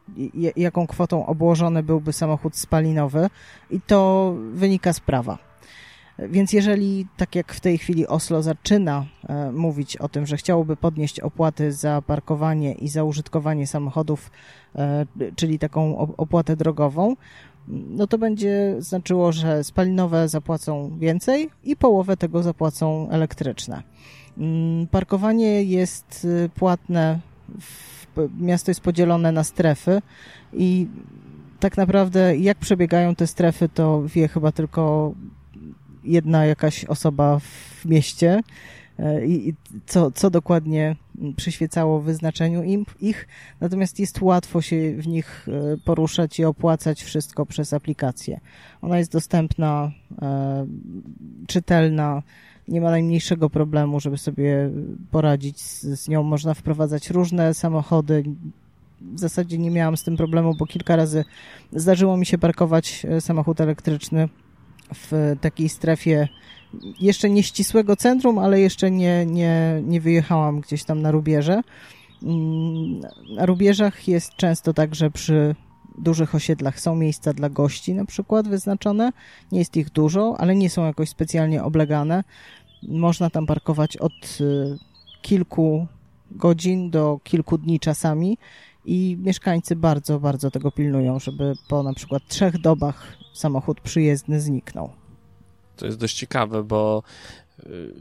jaką 0.56 0.86
kwotą 0.86 1.26
obłożony 1.26 1.82
byłby 1.82 2.12
samochód 2.12 2.56
spalinowy 2.56 3.30
i 3.70 3.80
to 3.80 4.34
wynika 4.52 4.92
z 4.92 5.00
prawa. 5.00 5.49
Więc 6.28 6.52
jeżeli, 6.52 7.06
tak 7.16 7.34
jak 7.34 7.54
w 7.54 7.60
tej 7.60 7.78
chwili 7.78 8.06
Oslo 8.06 8.42
zaczyna 8.42 9.06
e, 9.28 9.52
mówić 9.52 9.96
o 9.96 10.08
tym, 10.08 10.26
że 10.26 10.36
chciałoby 10.36 10.76
podnieść 10.76 11.20
opłaty 11.20 11.72
za 11.72 12.02
parkowanie 12.02 12.72
i 12.72 12.88
za 12.88 13.04
użytkowanie 13.04 13.66
samochodów, 13.66 14.30
e, 14.76 15.06
czyli 15.36 15.58
taką 15.58 15.98
opłatę 16.16 16.56
drogową, 16.56 17.16
no 17.68 18.06
to 18.06 18.18
będzie 18.18 18.76
znaczyło, 18.78 19.32
że 19.32 19.64
spalinowe 19.64 20.28
zapłacą 20.28 20.98
więcej 20.98 21.50
i 21.64 21.76
połowę 21.76 22.16
tego 22.16 22.42
zapłacą 22.42 23.08
elektryczne. 23.10 23.82
Mm, 24.38 24.86
parkowanie 24.86 25.62
jest 25.62 26.24
y, 26.24 26.48
płatne, 26.54 27.20
miasto 28.40 28.70
jest 28.70 28.80
podzielone 28.80 29.32
na 29.32 29.44
strefy 29.44 30.02
i 30.52 30.86
tak 31.60 31.76
naprawdę 31.76 32.36
jak 32.36 32.58
przebiegają 32.58 33.14
te 33.14 33.26
strefy, 33.26 33.68
to 33.68 34.02
wie 34.02 34.28
chyba 34.28 34.52
tylko 34.52 35.12
jedna 36.04 36.46
jakaś 36.46 36.84
osoba 36.84 37.38
w 37.38 37.84
mieście 37.84 38.40
e, 38.98 39.26
i 39.26 39.54
co, 39.86 40.10
co 40.10 40.30
dokładnie 40.30 40.96
przyświecało 41.36 42.00
wyznaczeniu 42.00 42.62
im, 42.62 42.86
ich, 43.00 43.28
natomiast 43.60 44.00
jest 44.00 44.22
łatwo 44.22 44.62
się 44.62 44.94
w 44.96 45.06
nich 45.06 45.46
e, 45.48 45.76
poruszać 45.84 46.38
i 46.38 46.44
opłacać 46.44 47.02
wszystko 47.02 47.46
przez 47.46 47.72
aplikację. 47.72 48.40
Ona 48.82 48.98
jest 48.98 49.12
dostępna, 49.12 49.92
e, 50.22 50.66
czytelna, 51.46 52.22
nie 52.68 52.80
ma 52.80 52.90
najmniejszego 52.90 53.50
problemu, 53.50 54.00
żeby 54.00 54.18
sobie 54.18 54.70
poradzić 55.10 55.60
z, 55.60 55.82
z 55.82 56.08
nią. 56.08 56.22
Można 56.22 56.54
wprowadzać 56.54 57.10
różne 57.10 57.54
samochody. 57.54 58.24
W 59.00 59.18
zasadzie 59.18 59.58
nie 59.58 59.70
miałam 59.70 59.96
z 59.96 60.02
tym 60.02 60.16
problemu, 60.16 60.54
bo 60.54 60.66
kilka 60.66 60.96
razy 60.96 61.24
zdarzyło 61.72 62.16
mi 62.16 62.26
się 62.26 62.38
parkować 62.38 63.06
samochód 63.20 63.60
elektryczny 63.60 64.28
w 64.94 65.36
takiej 65.40 65.68
strefie 65.68 66.28
jeszcze 67.00 67.30
nie 67.30 67.42
ścisłego 67.42 67.96
centrum, 67.96 68.38
ale 68.38 68.60
jeszcze 68.60 68.90
nie, 68.90 69.26
nie, 69.26 69.82
nie 69.82 70.00
wyjechałam 70.00 70.60
gdzieś 70.60 70.84
tam 70.84 71.02
na 71.02 71.10
rubieże. 71.10 71.60
Mm, 72.22 73.00
na 73.36 73.46
rubieżach 73.46 74.08
jest 74.08 74.36
często 74.36 74.72
tak, 74.72 74.94
że 74.94 75.10
przy 75.10 75.54
dużych 75.98 76.34
osiedlach 76.34 76.80
są 76.80 76.96
miejsca 76.96 77.32
dla 77.32 77.48
gości 77.48 77.94
na 77.94 78.04
przykład 78.04 78.48
wyznaczone. 78.48 79.12
Nie 79.52 79.58
jest 79.58 79.76
ich 79.76 79.90
dużo, 79.90 80.36
ale 80.38 80.54
nie 80.54 80.70
są 80.70 80.86
jakoś 80.86 81.08
specjalnie 81.08 81.62
oblegane. 81.62 82.24
Można 82.88 83.30
tam 83.30 83.46
parkować 83.46 83.96
od 83.96 84.38
y, 84.40 84.78
kilku 85.22 85.86
godzin 86.30 86.90
do 86.90 87.20
kilku 87.24 87.58
dni 87.58 87.80
czasami 87.80 88.38
i 88.84 89.16
mieszkańcy 89.20 89.76
bardzo, 89.76 90.20
bardzo 90.20 90.50
tego 90.50 90.70
pilnują, 90.70 91.18
żeby 91.18 91.52
po 91.68 91.82
na 91.82 91.94
przykład 91.94 92.22
trzech 92.28 92.58
dobach 92.58 93.16
samochód 93.34 93.80
przyjezdny 93.80 94.40
zniknął. 94.40 94.92
To 95.76 95.86
jest 95.86 95.98
dość 95.98 96.16
ciekawe, 96.16 96.62
bo 96.64 97.02
y, 97.66 97.94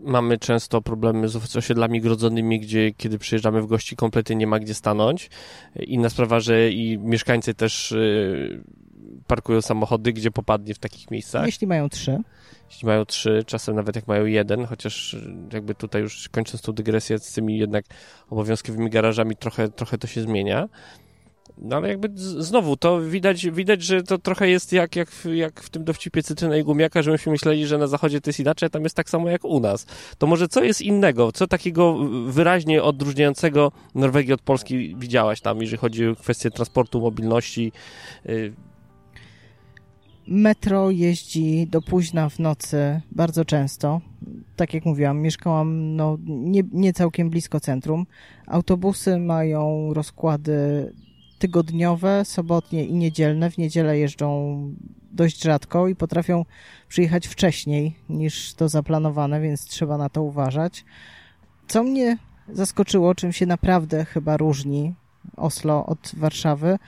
mamy 0.00 0.38
często 0.38 0.82
problemy 0.82 1.28
z 1.28 1.56
osiedlami 1.56 2.00
grodzonymi, 2.00 2.60
gdzie 2.60 2.92
kiedy 2.92 3.18
przyjeżdżamy 3.18 3.62
w 3.62 3.66
gości 3.66 3.96
kompletnie 3.96 4.36
nie 4.36 4.46
ma 4.46 4.58
gdzie 4.58 4.74
stanąć. 4.74 5.30
Inna 5.76 6.10
sprawa, 6.10 6.40
że 6.40 6.70
i 6.70 6.98
mieszkańcy 6.98 7.54
też 7.54 7.92
y, 7.92 8.64
parkują 9.26 9.62
samochody, 9.62 10.12
gdzie 10.12 10.30
popadnie 10.30 10.74
w 10.74 10.78
takich 10.78 11.10
miejscach. 11.10 11.46
Jeśli 11.46 11.66
mają 11.66 11.88
trzy. 11.88 12.22
Jeśli 12.74 12.86
mają 12.86 13.04
trzy, 13.04 13.44
czasem 13.46 13.76
nawet 13.76 13.96
jak 13.96 14.08
mają 14.08 14.24
jeden, 14.24 14.64
chociaż 14.64 15.16
jakby 15.52 15.74
tutaj 15.74 16.02
już 16.02 16.28
kończąc 16.28 16.62
tą 16.62 16.72
dygresję 16.72 17.18
z 17.18 17.32
tymi 17.32 17.58
jednak 17.58 17.84
obowiązkowymi 18.30 18.90
garażami 18.90 19.36
trochę, 19.36 19.68
trochę 19.68 19.98
to 19.98 20.06
się 20.06 20.22
zmienia. 20.22 20.68
No 21.58 21.76
ale 21.76 21.88
jakby 21.88 22.08
znowu 22.16 22.76
to 22.76 23.00
widać, 23.00 23.46
widać, 23.46 23.82
że 23.82 24.02
to 24.02 24.18
trochę 24.18 24.48
jest 24.48 24.72
jak, 24.72 24.96
jak, 24.96 25.08
jak 25.34 25.60
w 25.60 25.70
tym 25.70 25.84
dowcipie 25.84 26.22
Cytryna 26.22 26.56
i 26.56 26.64
Gumiaka, 26.64 27.02
że 27.02 27.10
myśmy 27.10 27.32
myśleli, 27.32 27.66
że 27.66 27.78
na 27.78 27.86
zachodzie 27.86 28.20
to 28.20 28.30
jest 28.30 28.40
inaczej, 28.40 28.66
a 28.66 28.70
tam 28.70 28.82
jest 28.82 28.96
tak 28.96 29.10
samo 29.10 29.30
jak 29.30 29.44
u 29.44 29.60
nas. 29.60 29.86
To 30.18 30.26
może 30.26 30.48
co 30.48 30.64
jest 30.64 30.82
innego? 30.82 31.32
Co 31.32 31.46
takiego 31.46 31.98
wyraźnie 32.26 32.82
odróżniającego 32.82 33.72
Norwegię 33.94 34.34
od 34.34 34.42
Polski 34.42 34.96
widziałaś 34.98 35.40
tam, 35.40 35.60
jeżeli 35.60 35.78
chodzi 35.78 36.08
o 36.08 36.16
kwestię 36.16 36.50
transportu, 36.50 37.00
mobilności? 37.00 37.72
Y, 38.28 38.52
Metro 40.26 40.90
jeździ 40.90 41.66
do 41.66 41.82
późna 41.82 42.28
w 42.28 42.38
nocy 42.38 43.00
bardzo 43.12 43.44
często. 43.44 44.00
Tak 44.56 44.74
jak 44.74 44.84
mówiłam, 44.84 45.20
mieszkałam 45.20 45.96
no, 45.96 46.18
nie, 46.26 46.62
nie 46.72 46.92
całkiem 46.92 47.30
blisko 47.30 47.60
centrum. 47.60 48.06
Autobusy 48.46 49.18
mają 49.18 49.94
rozkłady 49.94 50.92
tygodniowe, 51.38 52.24
sobotnie 52.24 52.84
i 52.84 52.94
niedzielne. 52.94 53.50
W 53.50 53.58
niedzielę 53.58 53.98
jeżdżą 53.98 54.58
dość 55.12 55.42
rzadko 55.42 55.88
i 55.88 55.94
potrafią 55.94 56.44
przyjechać 56.88 57.26
wcześniej 57.26 57.96
niż 58.08 58.54
to 58.54 58.68
zaplanowane, 58.68 59.40
więc 59.40 59.64
trzeba 59.64 59.98
na 59.98 60.08
to 60.08 60.22
uważać. 60.22 60.84
Co 61.68 61.82
mnie 61.82 62.18
zaskoczyło, 62.48 63.14
czym 63.14 63.32
się 63.32 63.46
naprawdę 63.46 64.04
chyba 64.04 64.36
różni 64.36 64.94
Oslo 65.36 65.86
od 65.86 66.12
Warszawy, 66.16 66.78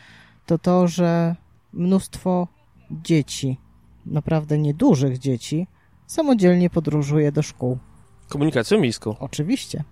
to 0.47 0.59
to, 0.59 0.89
że 0.89 1.37
mnóstwo 1.73 2.49
dzieci, 2.91 3.59
naprawdę 4.07 4.59
niedużych 4.59 5.19
dzieci, 5.19 5.67
samodzielnie 6.07 6.71
podróżuje 6.71 7.33
do 7.33 7.43
szkół. 7.43 7.79
Komunikacją 8.29 8.81
miejską. 8.81 9.17
Oczywiście 9.19 9.85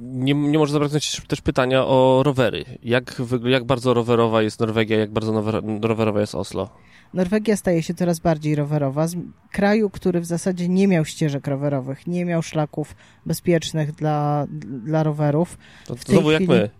nie, 0.00 0.34
nie 0.34 0.58
może 0.58 0.72
zabraknąć 0.72 1.22
też 1.28 1.40
pytania 1.40 1.84
o 1.86 2.22
rowery. 2.24 2.64
Jak, 2.82 3.22
jak 3.44 3.64
bardzo 3.64 3.94
rowerowa 3.94 4.42
jest 4.42 4.60
Norwegia, 4.60 4.98
jak 4.98 5.10
bardzo 5.10 5.62
rowerowa 5.82 6.20
jest 6.20 6.34
Oslo? 6.34 6.68
Norwegia 7.14 7.56
staje 7.56 7.82
się 7.82 7.94
coraz 7.94 8.20
bardziej 8.20 8.54
rowerowa. 8.54 9.06
Z 9.06 9.16
kraju, 9.50 9.90
który 9.90 10.20
w 10.20 10.26
zasadzie 10.26 10.68
nie 10.68 10.88
miał 10.88 11.04
ścieżek 11.04 11.46
rowerowych, 11.46 12.06
nie 12.06 12.24
miał 12.24 12.42
szlaków 12.42 12.96
bezpiecznych 13.26 13.92
dla, 13.92 14.46
dla 14.84 15.02
rowerów. 15.02 15.58
To, 15.86 15.94
znowu 15.94 16.28
chwili... 16.28 16.32
jak 16.32 16.48
my. 16.48 16.70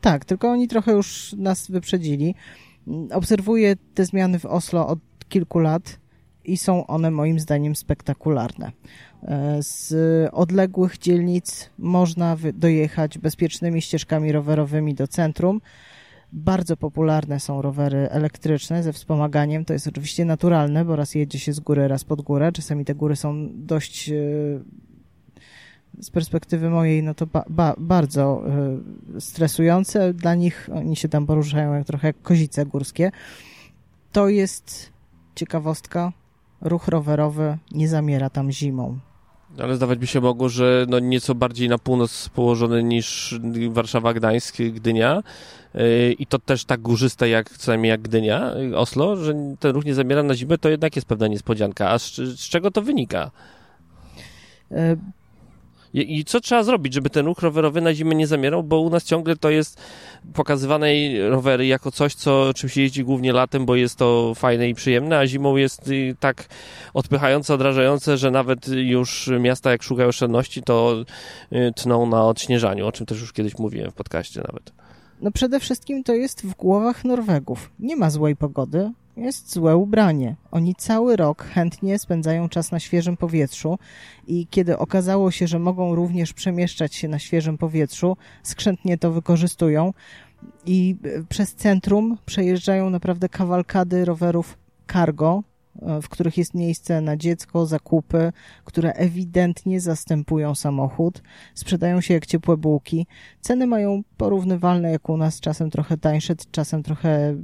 Tak, 0.00 0.24
tylko 0.24 0.50
oni 0.50 0.68
trochę 0.68 0.92
już 0.92 1.32
nas 1.38 1.70
wyprzedzili. 1.70 2.34
Obserwuję 3.12 3.76
te 3.94 4.04
zmiany 4.04 4.38
w 4.38 4.46
Oslo 4.46 4.88
od 4.88 4.98
kilku 5.28 5.58
lat 5.58 5.98
i 6.44 6.56
są 6.56 6.86
one 6.86 7.10
moim 7.10 7.40
zdaniem 7.40 7.76
spektakularne. 7.76 8.72
E, 9.22 9.58
z 9.62 9.94
odległych 10.32 10.98
dzielnic 10.98 11.70
można 11.78 12.36
dojechać 12.54 13.18
bezpiecznymi 13.18 13.82
ścieżkami 13.82 14.32
rowerowymi 14.32 14.94
do 14.94 15.08
centrum. 15.08 15.60
Bardzo 16.32 16.76
popularne 16.76 17.40
są 17.40 17.62
rowery 17.62 18.08
elektryczne 18.10 18.82
ze 18.82 18.92
wspomaganiem. 18.92 19.64
To 19.64 19.72
jest 19.72 19.86
oczywiście 19.86 20.24
naturalne, 20.24 20.84
bo 20.84 20.96
raz 20.96 21.14
jedzie 21.14 21.38
się 21.38 21.52
z 21.52 21.60
góry, 21.60 21.88
raz 21.88 22.04
pod 22.04 22.22
górę. 22.22 22.52
Czasami 22.52 22.84
te 22.84 22.94
góry 22.94 23.16
są 23.16 23.48
dość 23.54 24.10
e, 24.10 24.14
z 26.00 26.10
perspektywy 26.10 26.70
mojej, 26.70 27.02
no 27.02 27.14
to 27.14 27.26
ba, 27.26 27.44
ba, 27.48 27.74
bardzo 27.78 28.42
e, 29.16 29.20
stresujące. 29.20 30.14
Dla 30.14 30.34
nich 30.34 30.68
oni 30.74 30.96
się 30.96 31.08
tam 31.08 31.26
poruszają 31.26 31.74
jak 31.74 31.86
trochę 31.86 32.06
jak 32.06 32.22
kozice 32.22 32.66
górskie. 32.66 33.10
To 34.12 34.28
jest 34.28 34.92
ciekawostka. 35.34 36.12
Ruch 36.60 36.88
rowerowy 36.88 37.58
nie 37.72 37.88
zamiera 37.88 38.30
tam 38.30 38.52
zimą. 38.52 38.98
Ale 39.58 39.76
zdawać 39.76 39.98
by 39.98 40.06
się 40.06 40.20
mogło, 40.20 40.48
że 40.48 40.86
no 40.88 40.98
nieco 40.98 41.34
bardziej 41.34 41.68
na 41.68 41.78
północ 41.78 42.28
położony 42.28 42.82
niż 42.82 43.40
Warszawa, 43.70 44.14
Gdańsk, 44.14 44.56
Gdynia 44.56 45.22
yy, 45.74 46.12
i 46.12 46.26
to 46.26 46.38
też 46.38 46.64
tak 46.64 46.80
górzyste 46.80 47.28
jak 47.28 47.50
co 47.50 47.70
najmniej 47.70 47.90
jak 47.90 48.00
Gdynia, 48.00 48.52
Oslo, 48.76 49.16
że 49.16 49.34
ten 49.60 49.72
ruch 49.72 49.84
nie 49.84 49.94
zamiera 49.94 50.22
na 50.22 50.34
zimę, 50.34 50.58
to 50.58 50.68
jednak 50.68 50.96
jest 50.96 51.08
pewna 51.08 51.26
niespodzianka. 51.26 51.90
A 51.90 51.98
z, 51.98 52.14
z 52.14 52.48
czego 52.48 52.70
to 52.70 52.82
wynika? 52.82 53.30
I, 55.94 56.18
I, 56.18 56.24
co 56.24 56.40
trzeba 56.40 56.62
zrobić, 56.62 56.94
żeby 56.94 57.10
ten 57.10 57.26
ruch 57.26 57.38
rowerowy 57.38 57.80
na 57.80 57.94
zimę 57.94 58.14
nie 58.14 58.26
zamierał, 58.26 58.62
bo 58.62 58.80
u 58.80 58.90
nas 58.90 59.04
ciągle 59.04 59.36
to 59.36 59.50
jest 59.50 59.80
pokazywane 60.34 60.86
rowery 61.28 61.66
jako 61.66 61.90
coś, 61.90 62.14
co 62.14 62.54
czym 62.54 62.68
się 62.68 62.80
jeździ 62.80 63.04
głównie 63.04 63.32
latem, 63.32 63.66
bo 63.66 63.76
jest 63.76 63.96
to 63.96 64.32
fajne 64.34 64.68
i 64.68 64.74
przyjemne, 64.74 65.18
a 65.18 65.26
zimą 65.26 65.56
jest 65.56 65.88
y, 65.88 66.16
tak 66.20 66.48
odpychające, 66.94 67.54
odrażające, 67.54 68.16
że 68.16 68.30
nawet 68.30 68.68
już 68.68 69.30
miasta 69.40 69.70
jak 69.70 69.82
szukają 69.82 70.08
oszczędności, 70.08 70.62
to 70.62 71.04
y, 71.52 71.72
tną 71.76 72.06
na 72.06 72.24
odśnieżaniu, 72.24 72.86
o 72.86 72.92
czym 72.92 73.06
też 73.06 73.20
już 73.20 73.32
kiedyś 73.32 73.58
mówiłem 73.58 73.90
w 73.90 73.94
podcaście 73.94 74.40
nawet. 74.46 74.72
No 75.20 75.30
przede 75.30 75.60
wszystkim 75.60 76.04
to 76.04 76.14
jest 76.14 76.46
w 76.46 76.54
głowach 76.54 77.04
Norwegów. 77.04 77.70
Nie 77.78 77.96
ma 77.96 78.10
złej 78.10 78.36
pogody, 78.36 78.92
jest 79.18 79.52
złe 79.52 79.76
ubranie. 79.76 80.36
Oni 80.50 80.74
cały 80.74 81.16
rok 81.16 81.44
chętnie 81.44 81.98
spędzają 81.98 82.48
czas 82.48 82.72
na 82.72 82.80
świeżym 82.80 83.16
powietrzu 83.16 83.78
i 84.26 84.46
kiedy 84.50 84.78
okazało 84.78 85.30
się, 85.30 85.46
że 85.46 85.58
mogą 85.58 85.94
również 85.94 86.32
przemieszczać 86.32 86.94
się 86.94 87.08
na 87.08 87.18
świeżym 87.18 87.58
powietrzu, 87.58 88.16
skrzętnie 88.42 88.98
to 88.98 89.12
wykorzystują 89.12 89.92
i 90.66 90.96
przez 91.28 91.54
centrum 91.54 92.18
przejeżdżają 92.26 92.90
naprawdę 92.90 93.28
kawalkady 93.28 94.04
rowerów 94.04 94.58
cargo, 94.92 95.42
w 96.02 96.08
których 96.08 96.38
jest 96.38 96.54
miejsce 96.54 97.00
na 97.00 97.16
dziecko, 97.16 97.66
zakupy, 97.66 98.32
które 98.64 98.92
ewidentnie 98.92 99.80
zastępują 99.80 100.54
samochód, 100.54 101.22
sprzedają 101.54 102.00
się 102.00 102.14
jak 102.14 102.26
ciepłe 102.26 102.56
bułki. 102.56 103.06
Ceny 103.40 103.66
mają 103.66 104.02
porównywalne 104.16 104.90
jak 104.90 105.08
u 105.08 105.16
nas, 105.16 105.40
czasem 105.40 105.70
trochę 105.70 105.96
tańsze, 105.96 106.34
czasem 106.50 106.82
trochę 106.82 107.34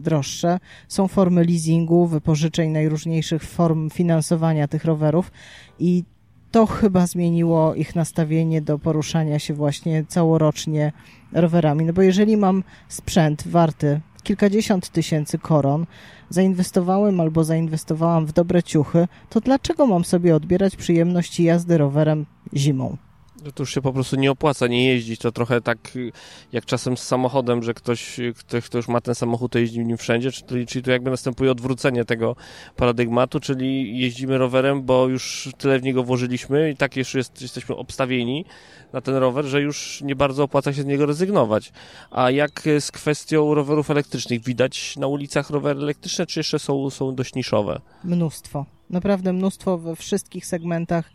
droższe. 0.00 0.58
Są 0.88 1.08
formy 1.08 1.44
leasingu, 1.44 2.06
wypożyczeń 2.06 2.70
najróżniejszych 2.70 3.42
form 3.42 3.90
finansowania 3.90 4.68
tych 4.68 4.84
rowerów 4.84 5.32
i 5.78 6.04
to 6.50 6.66
chyba 6.66 7.06
zmieniło 7.06 7.74
ich 7.74 7.94
nastawienie 7.94 8.62
do 8.62 8.78
poruszania 8.78 9.38
się 9.38 9.54
właśnie 9.54 10.04
całorocznie 10.04 10.92
rowerami. 11.32 11.84
No 11.84 11.92
bo 11.92 12.02
jeżeli 12.02 12.36
mam 12.36 12.64
sprzęt 12.88 13.48
warty 13.48 14.00
kilkadziesiąt 14.28 14.88
tysięcy 14.88 15.38
koron, 15.38 15.86
zainwestowałem 16.30 17.20
albo 17.20 17.44
zainwestowałam 17.44 18.26
w 18.26 18.32
dobre 18.32 18.62
ciuchy, 18.62 19.08
to 19.30 19.40
dlaczego 19.40 19.86
mam 19.86 20.04
sobie 20.04 20.36
odbierać 20.36 20.76
przyjemności 20.76 21.44
jazdy 21.44 21.78
rowerem 21.78 22.26
zimą? 22.54 22.96
No 23.44 23.52
to 23.52 23.62
już 23.62 23.74
się 23.74 23.82
po 23.82 23.92
prostu 23.92 24.16
nie 24.16 24.30
opłaca 24.30 24.66
nie 24.66 24.86
jeździć. 24.86 25.20
To 25.20 25.32
trochę 25.32 25.60
tak 25.60 25.78
jak 26.52 26.64
czasem 26.64 26.96
z 26.96 27.02
samochodem, 27.02 27.62
że 27.62 27.74
ktoś, 27.74 28.20
ktoś 28.38 28.64
kto 28.64 28.78
już 28.78 28.88
ma 28.88 29.00
ten 29.00 29.14
samochód, 29.14 29.52
to 29.52 29.58
jeździ 29.58 29.80
nim 29.80 29.96
wszędzie. 29.96 30.32
Czyli, 30.32 30.66
czyli 30.66 30.82
tu 30.82 30.90
jakby 30.90 31.10
następuje 31.10 31.50
odwrócenie 31.50 32.04
tego 32.04 32.36
paradygmatu, 32.76 33.40
czyli 33.40 33.98
jeździmy 33.98 34.38
rowerem, 34.38 34.82
bo 34.82 35.08
już 35.08 35.48
tyle 35.58 35.78
w 35.78 35.82
niego 35.82 36.04
włożyliśmy 36.04 36.70
i 36.70 36.76
tak 36.76 36.96
jeszcze 36.96 37.18
jest, 37.18 37.42
jesteśmy 37.42 37.76
obstawieni 37.76 38.44
na 38.92 39.00
ten 39.00 39.14
rower, 39.14 39.44
że 39.44 39.60
już 39.60 40.00
nie 40.02 40.16
bardzo 40.16 40.42
opłaca 40.42 40.72
się 40.72 40.82
z 40.82 40.86
niego 40.86 41.06
rezygnować. 41.06 41.72
A 42.10 42.30
jak 42.30 42.62
z 42.80 42.90
kwestią 42.90 43.54
rowerów 43.54 43.90
elektrycznych? 43.90 44.42
Widać 44.42 44.96
na 44.96 45.06
ulicach 45.06 45.50
rowery 45.50 45.80
elektryczne, 45.80 46.26
czy 46.26 46.40
jeszcze 46.40 46.58
są, 46.58 46.90
są 46.90 47.14
dość 47.14 47.34
niszowe? 47.34 47.80
Mnóstwo. 48.04 48.66
Naprawdę 48.90 49.32
mnóstwo 49.32 49.78
we 49.78 49.96
wszystkich 49.96 50.46
segmentach 50.46 51.10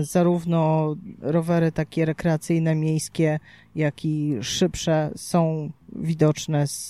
zarówno 0.00 0.94
rowery 1.20 1.72
takie 1.72 2.04
rekreacyjne, 2.04 2.74
miejskie, 2.74 3.38
jak 3.74 4.04
i 4.04 4.36
szybsze 4.40 5.10
są 5.16 5.70
widoczne 5.92 6.66
z, 6.66 6.88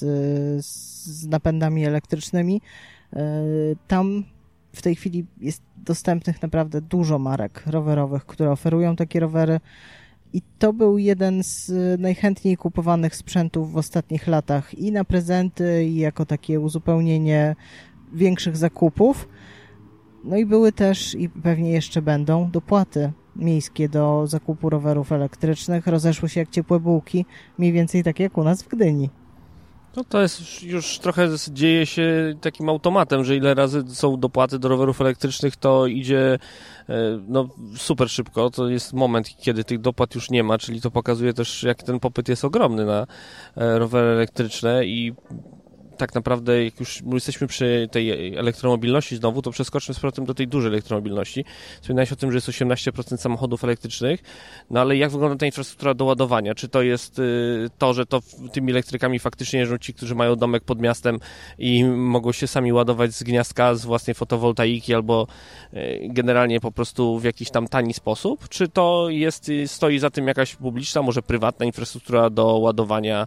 z 0.67 1.27
napędami 1.27 1.85
elektrycznymi. 1.85 2.61
E, 3.13 3.23
tam 3.89 4.25
w 4.73 4.83
tej 4.83 4.97
chwili 4.97 5.27
jest 5.41 5.63
dostępnych 5.77 6.43
naprawdę 6.43 6.81
dużo 6.81 7.19
marek 7.19 7.63
rowerowych, 7.67 8.27
które 8.27 8.51
oferują 8.51 8.97
takie 8.97 9.21
rowery 9.21 9.61
I 10.33 10.43
to 10.59 10.73
był 10.73 10.99
jeden 10.99 11.43
z 11.43 11.73
najchętniej 12.01 12.57
kupowanych 12.57 13.17
sprzętów 13.17 13.73
w 13.73 13.77
ostatnich 13.77 14.27
latach 14.27 14.75
i 14.75 14.93
na 14.93 15.05
prezenty, 15.05 15.85
i 15.85 15.97
jako 15.97 16.27
takie 16.27 16.61
uzupełnienie 16.61 17.57
większych 18.13 18.57
zakupów. 18.57 19.29
No 20.25 20.37
i 20.37 20.47
były 20.47 20.73
też, 20.73 21.15
i 21.15 21.29
pewnie 21.29 21.71
jeszcze 21.71 22.03
będą, 22.03 22.51
dopłaty 22.51 23.13
miejskie 23.37 23.89
do 23.89 24.27
zakupu 24.27 24.71
rowerów 24.71 25.13
elektrycznych. 25.13 25.87
Rozeszły 25.87 26.29
się 26.29 26.41
jak 26.41 26.51
ciepłe 26.51 26.81
bułki, 26.81 27.27
mniej 27.59 27.73
więcej 27.73 28.05
tak 28.05 28.21
jak 28.21 28.39
u 28.39 28.45
nas 28.45 28.63
w 28.63 28.69
Gdyni. 28.69 29.11
No 29.97 30.05
to 30.05 30.23
jest 30.23 30.63
już 30.63 30.99
trochę 30.99 31.29
dzieje 31.51 31.87
się 31.87 32.35
takim 32.41 32.69
automatem, 32.69 33.25
że 33.25 33.37
ile 33.37 33.55
razy 33.55 33.83
są 33.89 34.21
dopłaty 34.21 34.59
do 34.59 34.69
rowerów 34.69 35.01
elektrycznych, 35.01 35.57
to 35.57 35.87
idzie 35.87 36.39
e, 36.89 36.95
no, 37.29 37.49
super 37.77 38.11
szybko. 38.11 38.51
To 38.51 38.69
jest 38.69 38.93
moment, 38.93 39.37
kiedy 39.37 39.65
tych 39.65 39.81
dopłat 39.81 40.15
już 40.15 40.31
nie 40.31 40.43
ma, 40.43 40.59
czyli 40.59 40.81
to 40.81 40.91
pokazuje 40.91 41.35
też, 41.35 41.63
jak 41.63 41.83
ten 41.83 42.01
popyt 42.01 42.29
jest 42.29 42.45
ogromny 42.45 42.85
na 42.85 43.07
e, 43.57 43.79
rowery 43.79 44.09
elektryczne 44.09 44.87
i 44.87 45.15
tak 46.01 46.15
naprawdę, 46.15 46.65
jak 46.65 46.81
już 46.81 47.03
jesteśmy 47.13 47.47
przy 47.47 47.89
tej 47.91 48.35
elektromobilności 48.37 49.17
znowu, 49.17 49.43
to 49.43 49.51
przeskoczmy 49.51 49.95
z 49.95 49.97
powrotem 49.97 50.25
do 50.25 50.35
tej 50.35 50.49
dużej 50.49 50.69
elektromobilności. 50.69 51.45
Wspominałeś 51.81 52.13
o 52.13 52.17
tym, 52.17 52.33
że 52.33 52.37
jest 52.37 52.49
18% 52.49 53.17
samochodów 53.17 53.65
elektrycznych, 53.65 54.21
no 54.71 54.81
ale 54.81 54.97
jak 54.97 55.11
wygląda 55.11 55.37
ta 55.37 55.47
infrastruktura 55.47 55.95
do 55.95 56.05
ładowania? 56.05 56.55
Czy 56.55 56.69
to 56.69 56.83
jest 56.83 57.19
y, 57.19 57.71
to, 57.79 57.95
że 57.95 58.07
to 58.07 58.21
tymi 58.53 58.71
elektrykami 58.73 59.19
faktycznie 59.19 59.61
jeżdżą 59.61 59.79
ci, 59.79 59.95
którzy 59.95 60.15
mają 60.15 60.37
domek 60.37 60.65
pod 60.65 60.81
miastem 60.81 61.19
i 61.59 61.85
mogą 61.85 62.33
się 62.33 62.47
sami 62.47 62.73
ładować 62.73 63.15
z 63.15 63.23
gniazdka, 63.23 63.75
z 63.75 63.85
własnej 63.85 64.15
fotowoltaiki 64.15 64.95
albo 64.95 65.27
y, 65.75 66.09
generalnie 66.09 66.61
po 66.61 66.73
prostu 66.73 67.19
w 67.19 67.25
jakiś 67.25 67.51
tam 67.51 67.69
tani 67.69 67.95
sposób? 67.95 68.49
Czy 68.49 68.69
to 68.69 69.07
jest, 69.09 69.49
y, 69.49 69.69
stoi 69.69 69.99
za 69.99 70.11
tym 70.11 70.29
jakaś 70.29 70.57
publiczna, 70.57 71.03
może 71.03 71.23
prywatna 71.23 71.67
infrastruktura 71.67 72.31
do 72.31 72.47
ładowania 72.59 73.27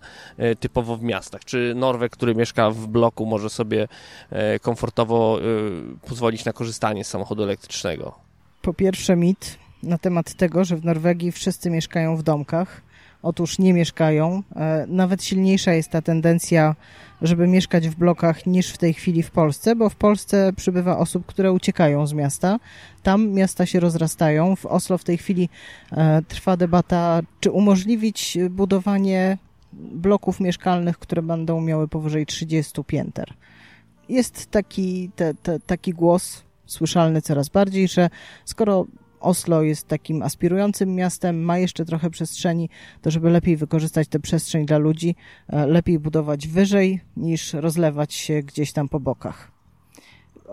typowo 0.60 0.98
w 0.98 1.04
miastach? 1.04 1.46
Czy 1.46 1.74
Norweg, 1.76 2.12
który 2.12 2.36
mieszka 2.36 2.63
w 2.72 2.88
bloku 2.88 3.26
może 3.26 3.50
sobie 3.50 3.88
e, 4.30 4.60
komfortowo 4.60 5.40
e, 5.40 6.08
pozwolić 6.08 6.46
na 6.46 6.54
korzystanie 6.54 7.04
z 7.04 7.08
samochodu 7.08 7.44
elektrycznego? 7.44 8.16
Po 8.62 8.74
pierwsze 8.74 9.16
mit 9.16 9.58
na 9.84 9.98
temat 9.98 10.34
tego, 10.34 10.66
że 10.66 10.76
w 10.76 10.86
Norwegii 10.86 11.32
wszyscy 11.32 11.70
mieszkają 11.70 12.18
w 12.18 12.24
domkach. 12.24 12.82
Otóż 13.22 13.60
nie 13.60 13.74
mieszkają. 13.74 14.44
E, 14.56 14.86
nawet 14.88 15.24
silniejsza 15.24 15.74
jest 15.74 15.90
ta 15.90 16.02
tendencja, 16.02 16.76
żeby 17.22 17.48
mieszkać 17.48 17.90
w 17.90 17.96
blokach 17.96 18.46
niż 18.46 18.70
w 18.70 18.78
tej 18.78 18.94
chwili 18.94 19.24
w 19.24 19.32
Polsce, 19.32 19.76
bo 19.76 19.90
w 19.90 19.96
Polsce 19.96 20.54
przybywa 20.56 20.98
osób, 20.98 21.26
które 21.26 21.52
uciekają 21.52 22.08
z 22.08 22.14
miasta. 22.14 22.60
Tam 23.04 23.30
miasta 23.30 23.66
się 23.66 23.80
rozrastają. 23.80 24.56
W 24.56 24.66
Oslo 24.66 24.98
w 24.98 25.04
tej 25.04 25.18
chwili 25.18 25.50
trwa 26.28 26.58
debata, 26.58 27.22
czy 27.40 27.52
umożliwić 27.52 28.38
budowanie 28.50 29.38
bloków 29.80 30.40
mieszkalnych, 30.40 30.98
które 31.00 31.22
będą 31.22 31.62
miały 31.62 31.88
powyżej 31.88 32.26
30 32.26 32.84
pięter. 32.84 33.34
Jest 34.10 34.52
taki, 34.52 35.12
te, 35.16 35.34
te, 35.34 35.60
taki 35.60 35.92
głos 35.92 36.44
słyszalny 36.66 37.22
coraz 37.22 37.50
bardziej, 37.50 37.88
że 37.88 38.10
skoro 38.46 38.86
Oslo 39.20 39.62
jest 39.62 39.88
takim 39.88 40.22
aspirującym 40.22 40.96
miastem, 40.96 41.44
ma 41.44 41.58
jeszcze 41.58 41.86
trochę 41.86 42.10
przestrzeni, 42.10 42.70
to 43.02 43.12
żeby 43.12 43.30
lepiej 43.30 43.58
wykorzystać 43.58 44.08
tę 44.08 44.20
przestrzeń 44.20 44.66
dla 44.66 44.78
ludzi, 44.78 45.16
e, 45.48 45.68
lepiej 45.68 46.00
budować 46.00 46.48
wyżej 46.48 47.02
niż 47.18 47.54
rozlewać 47.54 48.14
się 48.14 48.42
gdzieś 48.42 48.72
tam 48.72 48.90
po 48.90 49.00
bokach 49.00 49.53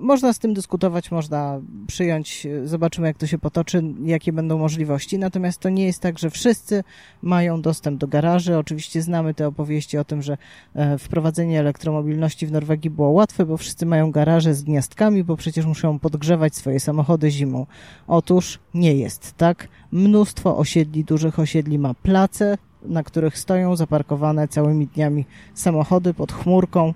można 0.01 0.33
z 0.33 0.39
tym 0.39 0.55
dyskutować, 0.55 1.11
można 1.11 1.61
przyjąć, 1.87 2.47
zobaczymy 2.65 3.07
jak 3.07 3.19
to 3.19 3.27
się 3.27 3.39
potoczy, 3.39 3.83
jakie 4.05 4.33
będą 4.33 4.59
możliwości. 4.59 5.19
Natomiast 5.19 5.61
to 5.61 5.69
nie 5.69 5.87
jest 5.87 6.01
tak, 6.01 6.19
że 6.19 6.31
wszyscy 6.31 6.85
mają 7.23 7.63
dostęp 7.63 8.01
do 8.01 8.09
garaży. 8.09 8.59
Oczywiście 8.59 9.03
znamy 9.03 9.35
te 9.35 9.47
opowieści 9.47 9.99
o 9.99 10.05
tym, 10.05 10.23
że 10.23 10.39
e, 10.75 10.99
wprowadzenie 10.99 11.61
elektromobilności 11.61 12.47
w 12.47 12.53
Norwegii 12.53 12.91
było 12.91 13.11
łatwe, 13.11 13.47
bo 13.47 13.57
wszyscy 13.57 13.87
mają 13.87 14.11
garaże 14.11 14.55
z 14.55 14.63
gniazdkami, 14.63 15.25
bo 15.25 15.37
przecież 15.37 15.67
muszą 15.67 15.99
podgrzewać 15.99 16.57
swoje 16.57 16.81
samochody 16.81 17.31
zimą. 17.31 17.67
Otóż 18.07 18.59
nie 18.75 18.95
jest 18.95 19.35
tak. 19.37 19.69
Mnóstwo 19.93 20.57
osiedli, 20.57 21.05
dużych 21.05 21.39
osiedli 21.39 21.79
ma 21.79 21.95
place, 21.95 22.59
na 22.83 23.03
których 23.03 23.39
stoją 23.39 23.77
zaparkowane 23.77 24.49
całymi 24.49 24.87
dniami 24.87 25.25
samochody 25.55 26.15
pod 26.15 26.33
chmurką. 26.33 26.95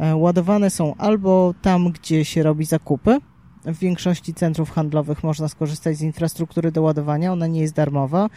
E, 0.00 0.16
ładowane 0.16 0.70
są 0.70 0.94
albo 0.94 1.54
tam, 1.62 1.92
gdzie 1.92 2.24
się 2.24 2.42
robi 2.42 2.64
zakupy. 2.64 3.18
W 3.64 3.78
większości 3.78 4.34
centrów 4.34 4.70
handlowych 4.70 5.24
można 5.24 5.48
skorzystać 5.48 5.96
z 5.96 6.02
infrastruktury 6.02 6.72
do 6.72 6.82
ładowania, 6.82 7.32
ona 7.32 7.46
nie 7.46 7.60
jest 7.60 7.74
darmowa. 7.74 8.30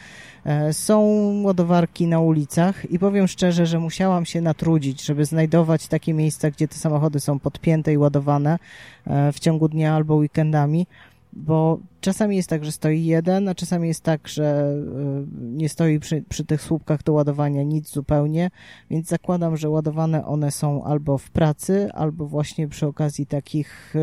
E, 0.45 0.73
są 0.73 1.01
ładowarki 1.43 2.07
na 2.07 2.19
ulicach 2.19 2.91
i 2.91 2.99
powiem 2.99 3.27
szczerze, 3.27 3.65
że 3.65 3.79
musiałam 3.79 4.25
się 4.25 4.41
natrudzić, 4.41 5.05
żeby 5.05 5.25
znajdować 5.25 5.87
takie 5.87 6.13
miejsca, 6.13 6.51
gdzie 6.51 6.67
te 6.67 6.75
samochody 6.75 7.19
są 7.19 7.39
podpięte 7.39 7.93
i 7.93 7.97
ładowane 7.97 8.59
e, 9.07 9.31
w 9.31 9.39
ciągu 9.39 9.69
dnia 9.69 9.95
albo 9.95 10.15
weekendami 10.15 10.87
bo 11.35 11.79
czasami 12.01 12.35
jest 12.35 12.49
tak, 12.49 12.65
że 12.65 12.71
stoi 12.71 13.05
jeden, 13.05 13.47
a 13.49 13.55
czasami 13.55 13.87
jest 13.87 14.01
tak, 14.01 14.27
że 14.27 14.75
y, 15.23 15.41
nie 15.41 15.69
stoi 15.69 15.99
przy, 15.99 16.23
przy 16.29 16.45
tych 16.45 16.61
słupkach 16.61 17.03
do 17.03 17.13
ładowania 17.13 17.63
nic 17.63 17.89
zupełnie, 17.89 18.51
więc 18.89 19.07
zakładam, 19.07 19.57
że 19.57 19.69
ładowane 19.69 20.25
one 20.25 20.51
są 20.51 20.83
albo 20.83 21.17
w 21.17 21.29
pracy, 21.29 21.89
albo 21.93 22.25
właśnie 22.25 22.67
przy 22.67 22.87
okazji 22.87 23.25
takich 23.25 23.95
y, 23.95 23.99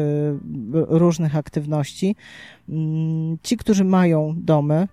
różnych 0.72 1.36
aktywności. 1.36 2.16
Mm, 2.68 3.38
ci, 3.42 3.56
którzy 3.56 3.84
mają 3.84 4.34
domy, 4.36 4.88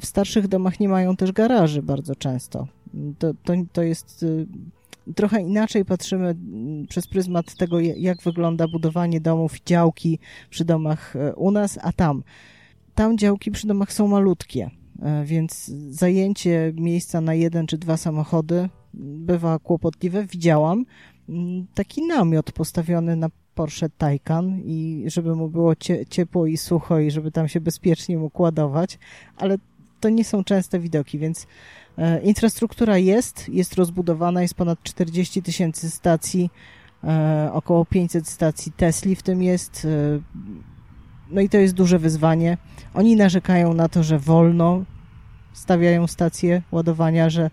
w 0.00 0.06
starszych 0.06 0.48
domach 0.48 0.80
nie 0.80 0.88
mają 0.88 1.16
też 1.16 1.32
garaży 1.32 1.82
bardzo 1.82 2.14
często. 2.14 2.66
To, 3.18 3.34
to, 3.44 3.52
to 3.72 3.82
jest 3.82 4.22
y, 4.22 4.46
trochę 5.14 5.42
inaczej 5.42 5.84
patrzymy 5.84 6.28
mm, 6.28 6.86
przez 6.86 7.06
pryzmat 7.06 7.54
tego, 7.54 7.80
jak 7.80 8.22
wygląda 8.22 8.68
budowanie 8.68 9.20
domów, 9.20 9.60
działki 9.66 10.18
przy 10.50 10.64
domach 10.64 11.16
e, 11.16 11.34
u 11.34 11.50
nas, 11.50 11.78
a 11.82 11.92
tam. 11.92 12.22
Tam 12.94 13.18
działki 13.18 13.50
przy 13.50 13.66
domach 13.66 13.92
są 13.92 14.08
malutkie, 14.08 14.70
e, 15.02 15.24
więc 15.24 15.64
zajęcie 15.90 16.72
miejsca 16.76 17.20
na 17.20 17.34
jeden 17.34 17.66
czy 17.66 17.78
dwa 17.78 17.96
samochody 17.96 18.68
bywa 18.94 19.58
kłopotliwe. 19.58 20.26
Widziałam 20.26 20.84
mm, 21.28 21.66
taki 21.74 22.06
namiot 22.06 22.52
postawiony 22.52 23.16
na 23.16 23.28
Porsche 23.54 23.88
Taycan 23.98 24.60
i 24.64 25.04
żeby 25.06 25.36
mu 25.36 25.48
było 25.48 25.72
ciepło 26.10 26.46
i 26.46 26.56
sucho 26.56 26.98
i 26.98 27.10
żeby 27.10 27.32
tam 27.32 27.48
się 27.48 27.60
bezpiecznie 27.60 28.18
mógł 28.18 28.42
ładować, 28.42 28.98
ale 29.36 29.58
to 30.00 30.08
nie 30.08 30.24
są 30.24 30.44
częste 30.44 30.78
widoki, 30.78 31.18
więc 31.18 31.46
infrastruktura 32.22 32.98
jest, 32.98 33.48
jest 33.48 33.74
rozbudowana, 33.74 34.42
jest 34.42 34.54
ponad 34.54 34.82
40 34.82 35.42
tysięcy 35.42 35.90
stacji, 35.90 36.50
e, 37.04 37.50
około 37.52 37.84
500 37.84 38.28
stacji 38.28 38.72
Tesli 38.72 39.16
w 39.16 39.22
tym 39.22 39.42
jest. 39.42 39.84
E, 39.84 40.20
no 41.30 41.40
i 41.40 41.48
to 41.48 41.58
jest 41.58 41.74
duże 41.74 41.98
wyzwanie. 41.98 42.58
Oni 42.94 43.16
narzekają 43.16 43.74
na 43.74 43.88
to, 43.88 44.02
że 44.02 44.18
wolno 44.18 44.84
stawiają 45.52 46.06
stacje 46.06 46.62
ładowania, 46.72 47.30
że 47.30 47.50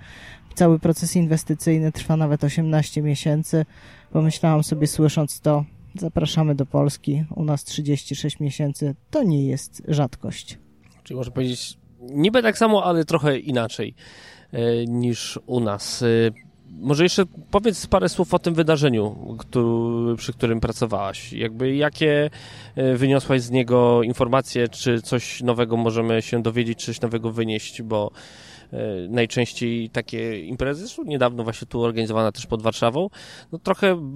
cały 0.55 0.79
proces 0.79 1.15
inwestycyjny 1.15 1.91
trwa 1.91 2.17
nawet 2.17 2.43
18 2.43 3.01
miesięcy. 3.01 3.65
Pomyślałam 4.11 4.63
sobie, 4.63 4.87
słysząc 4.87 5.39
to, 5.39 5.65
zapraszamy 5.95 6.55
do 6.55 6.65
Polski. 6.65 7.25
U 7.35 7.43
nas 7.43 7.63
36 7.63 8.39
miesięcy 8.39 8.95
to 9.11 9.23
nie 9.23 9.45
jest 9.45 9.83
rzadkość. 9.87 10.57
Czyli 11.03 11.17
można 11.17 11.33
powiedzieć, 11.33 11.77
niby 12.09 12.41
tak 12.41 12.57
samo, 12.57 12.83
ale 12.83 13.05
trochę 13.05 13.39
inaczej. 13.39 13.95
E, 14.53 14.85
niż 14.85 15.39
u 15.45 15.59
nas. 15.59 16.01
E, 16.01 16.07
może 16.79 17.03
jeszcze 17.03 17.23
powiedz 17.51 17.87
parę 17.87 18.09
słów 18.09 18.33
o 18.33 18.39
tym 18.39 18.53
wydarzeniu, 18.53 19.35
który, 19.39 20.15
przy 20.17 20.33
którym 20.33 20.59
pracowałaś. 20.59 21.33
Jakby 21.33 21.75
jakie 21.75 22.29
e, 22.75 22.95
wyniosłaś 22.95 23.41
z 23.41 23.51
niego 23.51 24.03
informacje, 24.03 24.67
czy 24.67 25.01
coś 25.01 25.41
nowego 25.41 25.77
możemy 25.77 26.21
się 26.21 26.41
dowiedzieć, 26.41 26.79
czy 26.79 26.85
coś 26.85 27.01
nowego 27.01 27.31
wynieść, 27.31 27.81
bo 27.81 28.11
najczęściej 29.09 29.89
takie 29.89 30.39
imprezy, 30.39 30.79
zresztą 30.79 31.03
niedawno 31.03 31.43
właśnie 31.43 31.67
tu 31.67 31.81
organizowana 31.81 32.31
też 32.31 32.45
pod 32.45 32.61
Warszawą, 32.61 33.09
no 33.51 33.59
trochę 33.59 34.13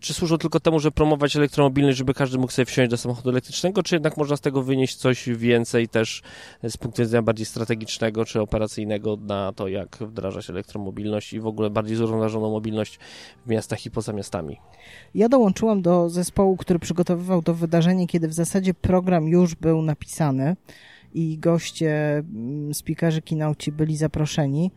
czy 0.00 0.14
służą 0.14 0.38
tylko 0.38 0.60
temu, 0.60 0.80
żeby 0.80 0.94
promować 0.94 1.36
elektromobilność, 1.36 1.98
żeby 1.98 2.14
każdy 2.14 2.38
mógł 2.38 2.52
sobie 2.52 2.66
wsiąść 2.66 2.90
do 2.90 2.96
samochodu 2.96 3.30
elektrycznego, 3.30 3.82
czy 3.82 3.94
jednak 3.94 4.16
można 4.16 4.36
z 4.36 4.40
tego 4.40 4.62
wynieść 4.62 4.96
coś 4.96 5.28
więcej 5.28 5.88
też 5.88 6.22
z 6.68 6.76
punktu 6.76 7.02
widzenia 7.02 7.22
bardziej 7.22 7.46
strategicznego 7.46 8.24
czy 8.24 8.40
operacyjnego 8.40 9.16
na 9.16 9.52
to, 9.52 9.68
jak 9.68 9.96
wdrażać 10.00 10.50
elektromobilność 10.50 11.32
i 11.32 11.40
w 11.40 11.46
ogóle 11.46 11.70
bardziej 11.70 11.96
zrównoważoną 11.96 12.50
mobilność 12.50 12.98
w 13.46 13.50
miastach 13.50 13.86
i 13.86 13.90
poza 13.90 14.12
miastami. 14.12 14.56
Ja 15.14 15.28
dołączyłam 15.28 15.82
do 15.82 16.08
zespołu, 16.08 16.56
który 16.56 16.78
przygotowywał 16.78 17.42
to 17.42 17.54
wydarzenie, 17.54 18.06
kiedy 18.06 18.28
w 18.28 18.32
zasadzie 18.32 18.74
program 18.74 19.28
już 19.28 19.54
był 19.54 19.82
napisany 19.82 20.56
i 21.14 21.38
goście, 21.38 22.16
mm, 22.16 22.74
speakerzy 22.74 23.22
kinauci 23.22 23.72
byli 23.72 23.96
zaproszeni. 23.96 24.70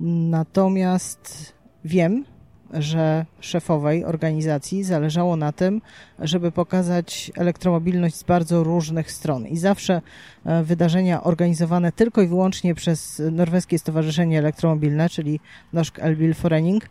Natomiast 0.00 1.52
wiem, 1.84 2.24
że 2.72 3.26
szefowej 3.40 4.04
organizacji 4.04 4.84
zależało 4.84 5.36
na 5.36 5.52
tym, 5.52 5.80
żeby 6.18 6.52
pokazać 6.52 7.32
elektromobilność 7.36 8.16
z 8.16 8.22
bardzo 8.22 8.64
różnych 8.64 9.12
stron. 9.12 9.46
I 9.46 9.56
zawsze 9.56 10.02
e, 10.44 10.62
wydarzenia 10.62 11.22
organizowane 11.22 11.92
tylko 11.92 12.22
i 12.22 12.26
wyłącznie 12.26 12.74
przez 12.74 13.22
Norweskie 13.32 13.78
Stowarzyszenie 13.78 14.38
Elektromobilne, 14.38 15.08
czyli 15.08 15.40
Norsk 15.72 15.98
Elbilforening, 15.98 16.88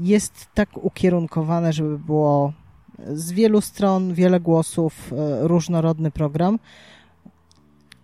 jest 0.00 0.46
tak 0.54 0.84
ukierunkowane, 0.84 1.72
żeby 1.72 1.98
było 1.98 2.52
z 3.14 3.32
wielu 3.32 3.60
stron, 3.60 4.14
wiele 4.14 4.40
głosów, 4.40 5.12
e, 5.12 5.48
różnorodny 5.48 6.10
program. 6.10 6.58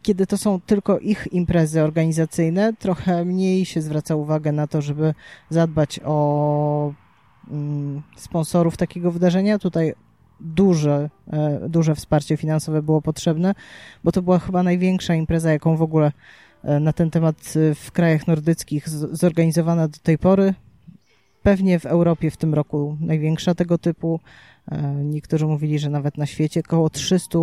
Kiedy 0.02 0.26
to 0.26 0.38
są 0.38 0.60
tylko 0.60 0.98
ich 0.98 1.28
imprezy 1.32 1.82
organizacyjne, 1.82 2.72
trochę 2.78 3.24
mniej 3.24 3.64
się 3.64 3.82
zwraca 3.82 4.16
uwagę 4.16 4.52
na 4.52 4.66
to, 4.66 4.82
żeby 4.82 5.14
zadbać 5.50 6.00
o 6.04 6.92
mm, 7.50 8.02
sponsorów 8.16 8.76
takiego 8.76 9.12
wydarzenia. 9.12 9.58
Tutaj 9.58 9.94
duże, 10.40 11.10
e, 11.32 11.68
duże 11.68 11.94
wsparcie 11.94 12.36
finansowe 12.36 12.82
było 12.82 13.02
potrzebne, 13.02 13.54
bo 14.04 14.12
to 14.12 14.22
była 14.22 14.38
chyba 14.38 14.62
największa 14.62 15.14
impreza, 15.14 15.52
jaką 15.52 15.76
w 15.76 15.82
ogóle 15.82 16.12
e, 16.64 16.80
na 16.80 16.92
ten 16.92 17.10
temat 17.10 17.54
w 17.74 17.92
krajach 17.92 18.26
nordyckich 18.26 18.88
zorganizowana 18.88 19.88
do 19.88 19.98
tej 20.02 20.18
pory. 20.18 20.54
Pewnie 21.42 21.78
w 21.78 21.86
Europie 21.86 22.30
w 22.30 22.36
tym 22.36 22.54
roku 22.54 22.96
największa 23.00 23.54
tego 23.54 23.78
typu. 23.78 24.20
Niektórzy 25.04 25.46
mówili, 25.46 25.78
że 25.78 25.90
nawet 25.90 26.18
na 26.18 26.26
świecie 26.26 26.60
około 26.66 26.90
300, 26.90 27.38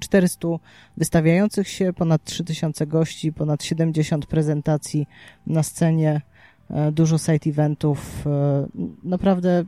400 0.00 0.48
wystawiających 0.96 1.68
się, 1.68 1.92
ponad 1.92 2.24
3000 2.24 2.86
gości, 2.86 3.32
ponad 3.32 3.64
70 3.64 4.26
prezentacji 4.26 5.06
na 5.46 5.62
scenie, 5.62 6.20
e, 6.70 6.92
dużo 6.92 7.18
side 7.18 7.50
eventów, 7.50 8.26
e, 8.26 8.66
naprawdę 9.04 9.64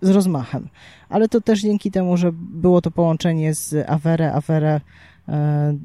z 0.00 0.10
rozmachem. 0.10 0.68
Ale 1.08 1.28
to 1.28 1.40
też 1.40 1.60
dzięki 1.60 1.90
temu, 1.90 2.16
że 2.16 2.32
było 2.32 2.80
to 2.80 2.90
połączenie 2.90 3.54
z 3.54 3.90
Avere. 3.90 4.32
Avere 4.32 4.80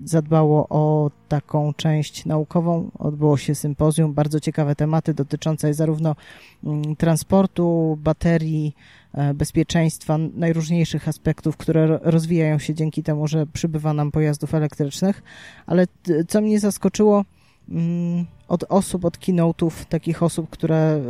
zadbało 0.05 0.67
o 0.69 1.11
taką 1.27 1.73
część 1.73 2.25
naukową. 2.25 2.91
Odbyło 2.99 3.37
się 3.37 3.55
sympozjum, 3.55 4.13
bardzo 4.13 4.39
ciekawe 4.39 4.75
tematy 4.75 5.13
dotyczące 5.13 5.73
zarówno 5.73 6.15
mm, 6.63 6.95
transportu, 6.95 7.97
baterii, 8.03 8.75
E, 9.13 9.33
bezpieczeństwa, 9.33 10.17
najróżniejszych 10.17 11.07
aspektów, 11.07 11.57
które 11.57 11.99
rozwijają 12.01 12.59
się 12.59 12.73
dzięki 12.73 13.03
temu, 13.03 13.27
że 13.27 13.47
przybywa 13.47 13.93
nam 13.93 14.11
pojazdów 14.11 14.53
elektrycznych. 14.53 15.23
Ale 15.65 15.87
co 16.27 16.41
mnie 16.41 16.59
zaskoczyło, 16.59 17.25
mm, 17.69 18.25
od 18.47 18.63
osób, 18.69 19.05
od 19.05 19.17
keynote'ów, 19.17 19.85
takich 19.89 20.23
osób, 20.23 20.49
które, 20.49 21.01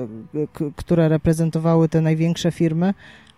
które 0.76 1.10
reprezentowały 1.10 1.90
te 1.90 2.02
największe 2.02 2.52
firmy, 2.52 2.94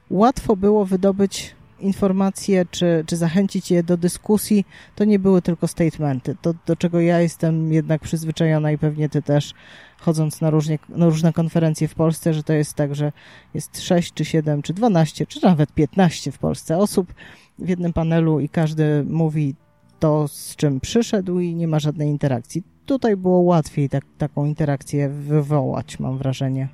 łatwo 0.10 0.56
było 0.56 0.86
wydobyć 0.86 1.56
informacje, 1.82 2.66
czy, 2.72 3.04
czy 3.08 3.18
zachęcić 3.18 3.72
je 3.72 3.84
do 3.84 3.98
dyskusji, 3.98 4.66
to 4.96 5.04
nie 5.04 5.20
były 5.20 5.42
tylko 5.42 5.68
statementy. 5.68 6.36
To, 6.42 6.54
do 6.66 6.76
czego 6.76 7.00
ja 7.00 7.22
jestem 7.22 7.74
jednak 7.74 8.02
przyzwyczajona 8.02 8.72
i 8.72 8.78
pewnie 8.78 9.10
ty 9.10 9.22
też, 9.22 9.54
chodząc 10.00 10.42
na, 10.42 10.50
różnie, 10.50 10.80
na 10.90 11.06
różne 11.06 11.34
konferencje 11.34 11.88
w 11.88 11.96
Polsce, 11.96 12.34
że 12.34 12.44
to 12.44 12.54
jest 12.54 12.74
tak, 12.74 12.96
że 12.96 13.12
jest 13.54 13.82
6 13.82 14.14
czy 14.14 14.26
7 14.26 14.62
czy 14.62 14.74
12 14.74 15.26
czy 15.26 15.44
nawet 15.44 15.74
15 15.74 16.32
w 16.32 16.38
Polsce 16.38 16.78
osób 16.78 17.14
w 17.60 17.70
jednym 17.70 17.94
panelu 17.94 18.40
i 18.40 18.50
każdy 18.50 19.04
mówi 19.10 19.56
to, 20.00 20.28
z 20.28 20.56
czym 20.56 20.80
przyszedł 20.80 21.40
i 21.40 21.56
nie 21.56 21.68
ma 21.68 21.80
żadnej 21.80 22.10
interakcji. 22.10 22.64
Tutaj 22.86 23.18
było 23.18 23.40
łatwiej 23.40 23.90
tak, 23.90 24.04
taką 24.18 24.46
interakcję 24.46 25.10
wywołać, 25.10 26.00
mam 26.00 26.18
wrażenie. 26.18 26.68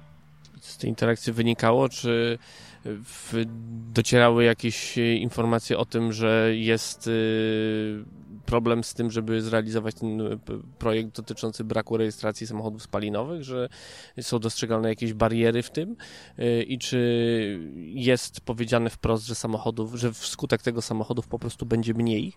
Z 0.61 0.77
tej 0.77 0.89
interakcji 0.89 1.33
wynikało, 1.33 1.89
czy 1.89 2.37
w, 2.85 3.45
docierały 3.93 4.43
jakieś 4.43 4.97
informacje 4.97 5.77
o 5.77 5.85
tym, 5.85 6.13
że 6.13 6.51
jest 6.55 7.07
y, 7.07 8.05
problem 8.45 8.83
z 8.83 8.93
tym, 8.93 9.11
żeby 9.11 9.41
zrealizować 9.41 9.95
ten 9.95 10.21
y, 10.21 10.39
projekt 10.79 11.15
dotyczący 11.15 11.63
braku 11.63 11.97
rejestracji 11.97 12.47
samochodów 12.47 12.83
spalinowych, 12.83 13.43
że 13.43 13.69
są 14.21 14.39
dostrzegalne 14.39 14.89
jakieś 14.89 15.13
bariery 15.13 15.63
w 15.63 15.71
tym 15.71 15.95
i 16.67 16.79
czy 16.79 17.59
jest 17.77 18.41
powiedziane 18.41 18.89
wprost, 18.89 19.25
że 19.25 19.35
samochodów, 19.35 19.95
że 19.95 20.13
wskutek 20.13 20.61
tego 20.61 20.81
samochodów 20.81 21.27
po 21.27 21.39
prostu 21.39 21.65
będzie 21.65 21.93
mniej? 21.93 22.33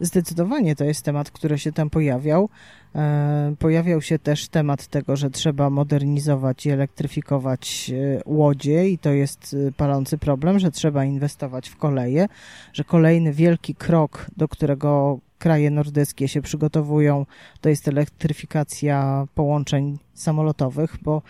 Zdecydowanie 0.00 0.76
to 0.76 0.84
jest 0.84 1.04
temat, 1.04 1.30
który 1.30 1.58
się 1.58 1.72
tam 1.72 1.90
pojawiał. 1.90 2.48
E, 2.94 3.54
pojawiał 3.58 4.02
się 4.02 4.18
też 4.18 4.48
temat 4.48 4.86
tego, 4.86 5.16
że 5.16 5.30
trzeba 5.30 5.70
modernizować 5.70 6.66
i 6.66 6.70
elektryfikować 6.70 7.92
e, 7.94 8.22
łodzie 8.26 8.88
i 8.88 8.98
to 8.98 9.10
jest 9.10 9.56
e, 9.68 9.72
palący 9.72 10.18
problem, 10.18 10.58
że 10.58 10.70
trzeba 10.70 11.04
inwestować 11.04 11.68
w 11.68 11.76
koleje, 11.76 12.28
że 12.72 12.84
kolejny 12.84 13.32
wielki 13.32 13.74
krok, 13.74 14.26
do 14.36 14.48
którego 14.48 15.18
kraje 15.38 15.70
nordyckie 15.70 16.28
się 16.28 16.42
przygotowują, 16.42 17.26
to 17.60 17.68
jest 17.68 17.88
elektryfikacja 17.88 19.26
połączeń 19.34 19.98
samolotowych, 20.14 20.96
bo 21.02 21.22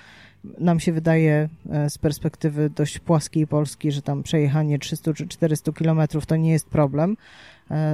nam 0.58 0.80
się 0.80 0.92
wydaje 0.92 1.48
z 1.88 1.98
perspektywy 1.98 2.70
dość 2.70 2.98
płaskiej 2.98 3.46
Polski, 3.46 3.92
że 3.92 4.02
tam 4.02 4.22
przejechanie 4.22 4.78
300 4.78 5.12
czy 5.12 5.28
400 5.28 5.72
kilometrów 5.72 6.26
to 6.26 6.36
nie 6.36 6.52
jest 6.52 6.68
problem, 6.68 7.16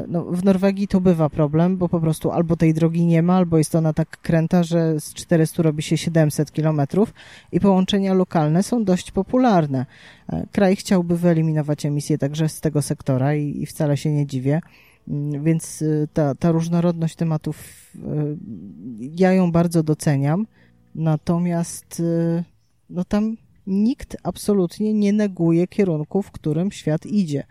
no, 0.08 0.24
w 0.24 0.44
Norwegii 0.44 0.88
to 0.88 1.00
bywa 1.00 1.30
problem, 1.30 1.76
bo 1.76 1.88
po 1.88 2.00
prostu 2.00 2.30
albo 2.30 2.56
tej 2.56 2.74
drogi 2.74 3.06
nie 3.06 3.22
ma, 3.22 3.36
albo 3.36 3.58
jest 3.58 3.74
ona 3.74 3.92
tak 3.92 4.20
kręta, 4.20 4.62
że 4.62 5.00
z 5.00 5.14
400 5.14 5.62
robi 5.62 5.82
się 5.82 5.96
700 5.96 6.52
kilometrów 6.52 7.14
i 7.52 7.60
połączenia 7.60 8.14
lokalne 8.14 8.62
są 8.62 8.84
dość 8.84 9.10
popularne. 9.10 9.86
E, 10.32 10.46
kraj 10.52 10.76
chciałby 10.76 11.16
wyeliminować 11.16 11.86
emisje 11.86 12.18
także 12.18 12.48
z 12.48 12.60
tego 12.60 12.82
sektora 12.82 13.34
i, 13.34 13.62
i 13.62 13.66
wcale 13.66 13.96
się 13.96 14.12
nie 14.12 14.26
dziwię. 14.26 14.60
Mm, 15.08 15.44
więc 15.44 15.82
y, 15.82 16.08
ta, 16.12 16.34
ta 16.34 16.52
różnorodność 16.52 17.16
tematów, 17.16 17.92
y, 17.94 17.98
ja 18.98 19.32
ją 19.32 19.52
bardzo 19.52 19.82
doceniam. 19.82 20.46
Natomiast 20.94 22.00
y, 22.00 22.44
no 22.90 23.04
tam 23.04 23.36
nikt 23.68 24.16
absolutnie 24.22 24.94
nie 24.94 25.12
neguje 25.12 25.66
kierunku, 25.66 26.22
w 26.22 26.30
którym 26.30 26.72
świat 26.72 27.06
idzie. 27.06 27.44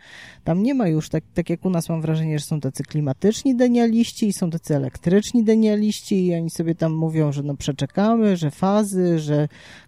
Tam 0.44 0.64
nie 0.64 0.74
ma 0.74 0.88
już, 0.88 1.10
tak, 1.10 1.24
tak 1.34 1.50
jak 1.50 1.66
u 1.66 1.70
nas 1.70 1.90
mam 1.90 2.02
wrażenie, 2.02 2.40
że 2.40 2.46
są 2.46 2.60
tacy 2.60 2.84
klimatyczni 2.84 3.56
denialiści 3.56 4.28
i 4.28 4.34
są 4.34 4.50
tacy 4.50 4.76
elektryczni 4.76 5.44
denialiści 5.44 6.26
i 6.26 6.36
oni 6.36 6.50
sobie 6.50 6.76
tam 6.76 6.94
mówią, 6.94 7.32
że 7.32 7.44
no 7.44 7.56
przeczekamy, 7.56 8.38
że 8.38 8.52
fazy, 8.52 9.20
że 9.20 9.48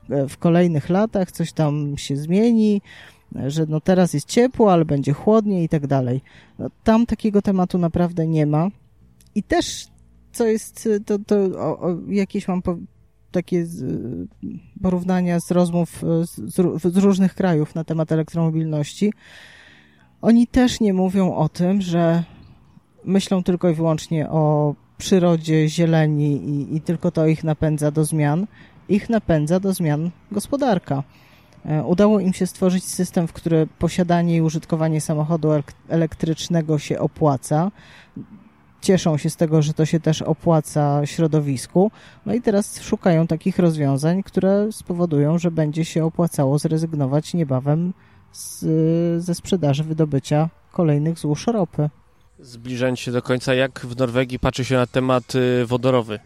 e, 0.09 0.27
w 0.27 0.37
kolejnych 0.37 0.89
latach 0.89 1.31
coś 1.31 1.51
tam 1.51 1.97
się 1.97 2.17
zmieni, 2.17 2.81
że 3.47 3.65
no 3.69 3.81
teraz 3.81 4.13
jest 4.13 4.27
ciepło, 4.27 4.73
ale 4.73 4.85
będzie 4.85 5.13
chłodniej 5.13 5.63
i 5.63 5.69
tak 5.69 5.87
dalej. 5.87 6.21
No, 6.59 6.69
tam 6.83 7.05
takiego 7.05 7.41
tematu 7.41 7.77
naprawdę 7.77 8.27
nie 8.27 8.45
ma. 8.45 8.67
I 9.35 9.43
też 9.43 9.87
co 10.31 10.45
jest, 10.45 10.89
to, 11.05 11.19
to 11.19 11.35
o, 11.35 11.79
o, 11.79 11.97
jakieś 12.07 12.47
mam 12.47 12.61
po, 12.61 12.77
takie 13.31 13.65
porównania 14.81 15.39
z 15.39 15.51
rozmów 15.51 16.03
e, 16.03 16.27
z, 16.27 16.91
z, 16.93 16.97
różnych 16.97 17.35
krajów 17.35 17.75
na 17.75 17.83
temat 17.83 18.11
elektromobilności, 18.11 19.13
oni 20.21 20.47
też 20.47 20.79
nie 20.79 20.93
mówią 20.93 21.35
o 21.35 21.49
tym, 21.49 21.81
że 21.81 22.23
myślą 23.05 23.43
tylko 23.43 23.69
i 23.69 23.73
wyłącznie 23.73 24.29
o 24.29 24.75
przyrodzie, 24.97 25.69
zieleni 25.69 26.31
i, 26.31 26.75
i 26.75 26.81
tylko 26.81 27.11
to 27.11 27.27
ich 27.27 27.43
napędza 27.43 27.91
do 27.91 28.05
zmian. 28.05 28.47
Ich 28.89 29.09
napędza 29.09 29.59
do 29.59 29.73
zmian 29.73 30.11
gospodarka. 30.31 31.03
E, 31.65 31.83
udało 31.83 32.19
im 32.19 32.33
się 32.33 32.47
stworzyć 32.47 32.83
system, 32.83 33.27
w 33.27 33.33
którym 33.33 33.69
posiadanie 33.79 34.35
i 34.35 34.41
użytkowanie 34.41 35.01
samochodu 35.01 35.49
elektrycznego 35.89 36.79
się 36.79 36.99
opłaca 36.99 37.71
cieszą 38.81 39.17
się 39.17 39.29
z 39.29 39.35
tego, 39.35 39.61
że 39.61 39.73
to 39.73 39.85
się 39.85 39.99
też 39.99 40.21
opłaca 40.21 41.05
środowisku. 41.05 41.91
No 42.25 42.33
i 42.33 42.41
teraz 42.41 42.81
szukają 42.81 43.27
takich 43.27 43.59
rozwiązań, 43.59 44.23
które 44.23 44.67
spowodują, 44.71 45.37
że 45.37 45.51
będzie 45.51 45.85
się 45.85 46.05
opłacało 46.05 46.59
zrezygnować 46.59 47.33
niebawem 47.33 47.93
z, 48.31 48.65
ze 49.23 49.35
sprzedaży 49.35 49.83
wydobycia 49.83 50.49
kolejnych 50.71 51.19
złóż 51.19 51.47
ropy. 51.47 51.89
Zbliżając 52.39 52.99
się 52.99 53.11
do 53.11 53.21
końca, 53.21 53.53
jak 53.53 53.79
w 53.79 53.97
Norwegii 53.97 54.39
patrzy 54.39 54.65
się 54.65 54.75
na 54.75 54.87
temat 54.87 55.35
y, 55.35 55.65
wodorowy, 55.65 56.19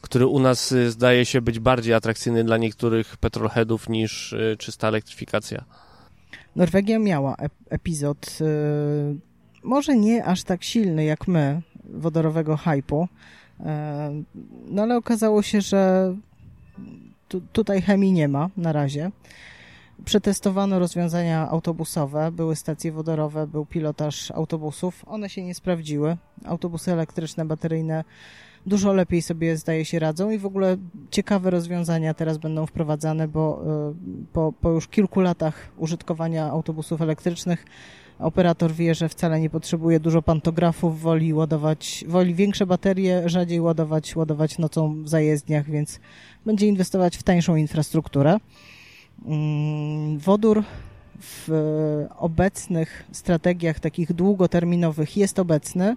który 0.00 0.26
u 0.26 0.38
nas 0.38 0.72
y, 0.72 0.90
zdaje 0.90 1.24
się 1.26 1.40
być 1.40 1.58
bardziej 1.58 1.94
atrakcyjny 1.94 2.44
dla 2.44 2.56
niektórych 2.56 3.16
petrolheadów 3.16 3.88
niż 3.88 4.32
y, 4.32 4.56
czysta 4.58 4.88
elektryfikacja? 4.88 5.64
Norwegia 6.56 6.98
miała 6.98 7.36
epizod, 7.70 8.38
może 9.62 9.96
nie 9.96 10.24
aż 10.24 10.42
tak 10.42 10.64
silny 10.64 11.04
jak 11.04 11.28
my, 11.28 11.62
wodorowego 11.88 12.56
hypu. 12.56 13.08
E, 13.60 14.22
no 14.70 14.82
ale 14.82 14.96
okazało 14.96 15.42
się, 15.42 15.60
że 15.60 16.14
tu, 17.28 17.40
tutaj 17.52 17.82
chemii 17.82 18.12
nie 18.12 18.28
ma 18.28 18.50
na 18.56 18.72
razie. 18.72 19.10
Przetestowano 20.04 20.78
rozwiązania 20.78 21.48
autobusowe, 21.48 22.32
były 22.32 22.56
stacje 22.56 22.92
wodorowe, 22.92 23.46
był 23.46 23.66
pilotaż 23.66 24.30
autobusów. 24.30 25.04
One 25.06 25.28
się 25.28 25.44
nie 25.44 25.54
sprawdziły. 25.54 26.16
Autobusy 26.44 26.92
elektryczne, 26.92 27.44
bateryjne 27.44 28.04
dużo 28.66 28.92
lepiej 28.92 29.22
sobie 29.22 29.56
zdaje 29.56 29.84
się 29.84 29.98
radzą 29.98 30.30
i 30.30 30.38
w 30.38 30.46
ogóle 30.46 30.76
ciekawe 31.10 31.50
rozwiązania 31.50 32.14
teraz 32.14 32.38
będą 32.38 32.66
wprowadzane, 32.66 33.28
bo 33.28 33.64
po, 34.32 34.52
po 34.60 34.70
już 34.70 34.88
kilku 34.88 35.20
latach 35.20 35.68
użytkowania 35.76 36.46
autobusów 36.46 37.02
elektrycznych 37.02 37.64
operator 38.18 38.72
wie, 38.72 38.94
że 38.94 39.08
wcale 39.08 39.40
nie 39.40 39.50
potrzebuje 39.50 40.00
dużo 40.00 40.22
pantografów, 40.22 41.00
woli 41.00 41.34
ładować, 41.34 42.04
woli 42.08 42.34
większe 42.34 42.66
baterie, 42.66 43.28
rzadziej 43.28 43.60
ładować, 43.60 44.16
ładować 44.16 44.58
nocą 44.58 45.02
w 45.02 45.08
zajezdniach, 45.08 45.70
więc 45.70 46.00
będzie 46.46 46.66
inwestować 46.66 47.16
w 47.16 47.22
tańszą 47.22 47.56
infrastrukturę. 47.56 48.36
Mm, 49.26 50.18
wodór 50.18 50.64
w 51.20 51.48
obecnych 52.16 53.04
strategiach 53.12 53.80
takich 53.80 54.12
długoterminowych 54.12 55.16
jest 55.16 55.38
obecny 55.38 55.96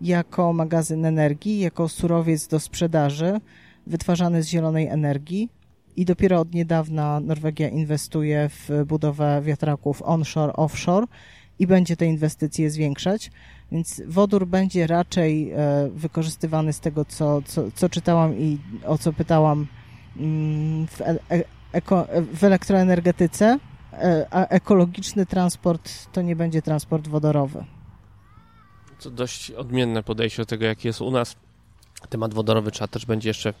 jako 0.00 0.52
magazyn 0.52 1.04
energii, 1.04 1.60
jako 1.60 1.88
surowiec 1.88 2.46
do 2.46 2.60
sprzedaży, 2.60 3.40
wytwarzany 3.86 4.42
z 4.42 4.48
zielonej 4.48 4.86
energii 4.86 5.48
i 5.96 6.04
dopiero 6.04 6.40
od 6.40 6.54
niedawna 6.54 7.20
Norwegia 7.20 7.68
inwestuje 7.68 8.48
w 8.48 8.84
budowę 8.86 9.42
wiatraków 9.44 10.02
onshore, 10.02 10.52
offshore 10.52 11.06
i 11.58 11.66
będzie 11.66 11.96
te 11.96 12.06
inwestycje 12.06 12.70
zwiększać. 12.70 13.30
Więc 13.72 14.02
wodór 14.06 14.46
będzie 14.46 14.86
raczej 14.86 15.50
e, 15.50 15.56
wykorzystywany 15.94 16.72
z 16.72 16.80
tego, 16.80 17.04
co, 17.04 17.42
co, 17.42 17.62
co 17.74 17.88
czytałam 17.88 18.38
i 18.38 18.58
o 18.86 18.98
co 18.98 19.12
pytałam 19.12 19.66
mm, 20.16 20.86
w, 20.86 21.00
e, 21.00 21.18
eko, 21.72 22.06
w 22.34 22.44
elektroenergetyce, 22.44 23.58
e, 23.92 24.26
a 24.30 24.46
ekologiczny 24.46 25.26
transport 25.26 26.12
to 26.12 26.22
nie 26.22 26.36
będzie 26.36 26.62
transport 26.62 27.08
wodorowy. 27.08 27.64
To 29.02 29.10
dość 29.10 29.50
odmienne 29.50 30.02
podejście 30.02 30.42
do 30.42 30.46
tego, 30.46 30.64
jaki 30.64 30.88
jest 30.88 31.00
u 31.00 31.10
nas. 31.10 31.36
Temat 32.08 32.34
wodorowy 32.34 32.70
trzeba 32.70 32.88
też 32.88 33.06
będzie 33.06 33.30
jeszcze 33.30 33.54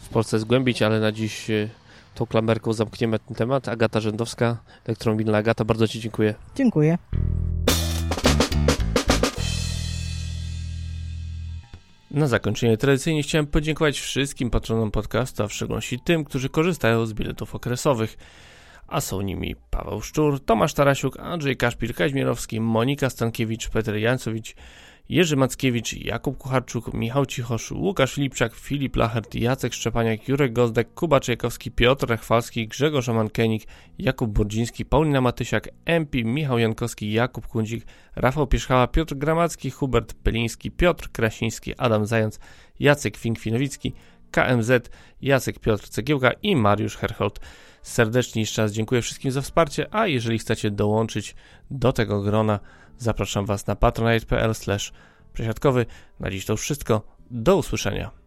w 0.00 0.08
Polsce 0.08 0.38
zgłębić, 0.38 0.82
ale 0.82 1.00
na 1.00 1.12
dziś 1.12 1.50
tą 2.18 2.26
klamberką 2.26 2.72
zamkniemy 2.72 3.18
ten 3.18 3.36
temat. 3.36 3.68
Agata 3.68 4.00
Rzędowska, 4.00 4.56
elektromobilna 4.86 5.38
Agata, 5.38 5.64
bardzo 5.64 5.88
Ci 5.88 6.00
dziękuję. 6.00 6.34
Dziękuję. 6.54 6.98
Na 12.10 12.26
zakończenie 12.26 12.76
tradycyjnie 12.76 13.22
chciałem 13.22 13.46
podziękować 13.46 14.00
wszystkim 14.00 14.50
patronom 14.50 14.90
podcastu, 14.90 15.42
a 15.42 15.48
w 15.48 15.52
szczególności 15.52 16.00
tym, 16.00 16.24
którzy 16.24 16.48
korzystają 16.48 17.06
z 17.06 17.12
biletów 17.12 17.54
okresowych. 17.54 18.16
A 18.88 19.00
są 19.00 19.20
nimi 19.20 19.56
Paweł 19.70 20.00
Szczur, 20.00 20.44
Tomasz 20.44 20.74
Tarasiuk, 20.74 21.18
Andrzej 21.20 21.56
Kaszpir, 21.56 21.94
Kaźmierowski, 21.94 22.60
Monika 22.60 23.10
Stankiewicz, 23.10 23.68
Peter 23.68 23.96
Jancowicz, 23.96 24.54
Jerzy 25.08 25.36
Mackiewicz, 25.36 25.92
Jakub 25.92 26.38
Kucharczuk, 26.38 26.94
Michał 26.94 27.26
Cichosz, 27.26 27.70
Łukasz 27.70 28.16
Lipczak, 28.16 28.54
Filip 28.54 28.96
Lachert, 28.96 29.34
Jacek 29.34 29.74
Szczepaniak, 29.74 30.28
Jurek 30.28 30.52
Gozdek, 30.52 30.94
Kuba 30.94 31.20
Czajkowski, 31.20 31.70
Piotr 31.70 32.08
Rechwalski, 32.08 32.68
Grzegorz 32.68 33.08
Amankenik, 33.08 33.62
Jakub 33.98 34.30
Burdziński, 34.30 34.84
Paulina 34.84 35.20
Matysiak, 35.20 35.68
MP, 35.84 36.24
Michał 36.24 36.58
Jankowski, 36.58 37.12
Jakub 37.12 37.46
Kundzik, 37.46 37.86
Rafał 38.16 38.46
Pierzchała, 38.46 38.86
Piotr 38.86 39.14
Gramacki, 39.14 39.70
Hubert 39.70 40.14
Peliński, 40.14 40.70
Piotr 40.70 41.08
Krasiński, 41.12 41.74
Adam 41.78 42.06
Zając, 42.06 42.38
Jacek 42.80 43.18
Fink-Finowicki, 43.18 43.92
KMZ, 44.30 44.90
Jacek 45.22 45.58
Piotr 45.58 45.88
Cegiełka 45.88 46.32
i 46.42 46.56
Mariusz 46.56 46.96
Herhold. 46.96 47.40
Serdecznie 47.82 48.42
jeszcze 48.42 48.62
raz 48.62 48.72
dziękuję 48.72 49.02
wszystkim 49.02 49.30
za 49.30 49.42
wsparcie, 49.42 49.94
a 49.94 50.06
jeżeli 50.06 50.38
chcecie 50.38 50.70
dołączyć 50.70 51.34
do 51.70 51.92
tego 51.92 52.22
grona, 52.22 52.60
Zapraszam 52.98 53.46
Was 53.46 53.66
na 53.66 53.76
patronite.pl 53.76 54.54
przesiadkowy. 55.32 55.86
Na 56.20 56.30
dziś 56.30 56.46
to 56.46 56.56
wszystko. 56.56 57.02
Do 57.30 57.56
usłyszenia. 57.56 58.17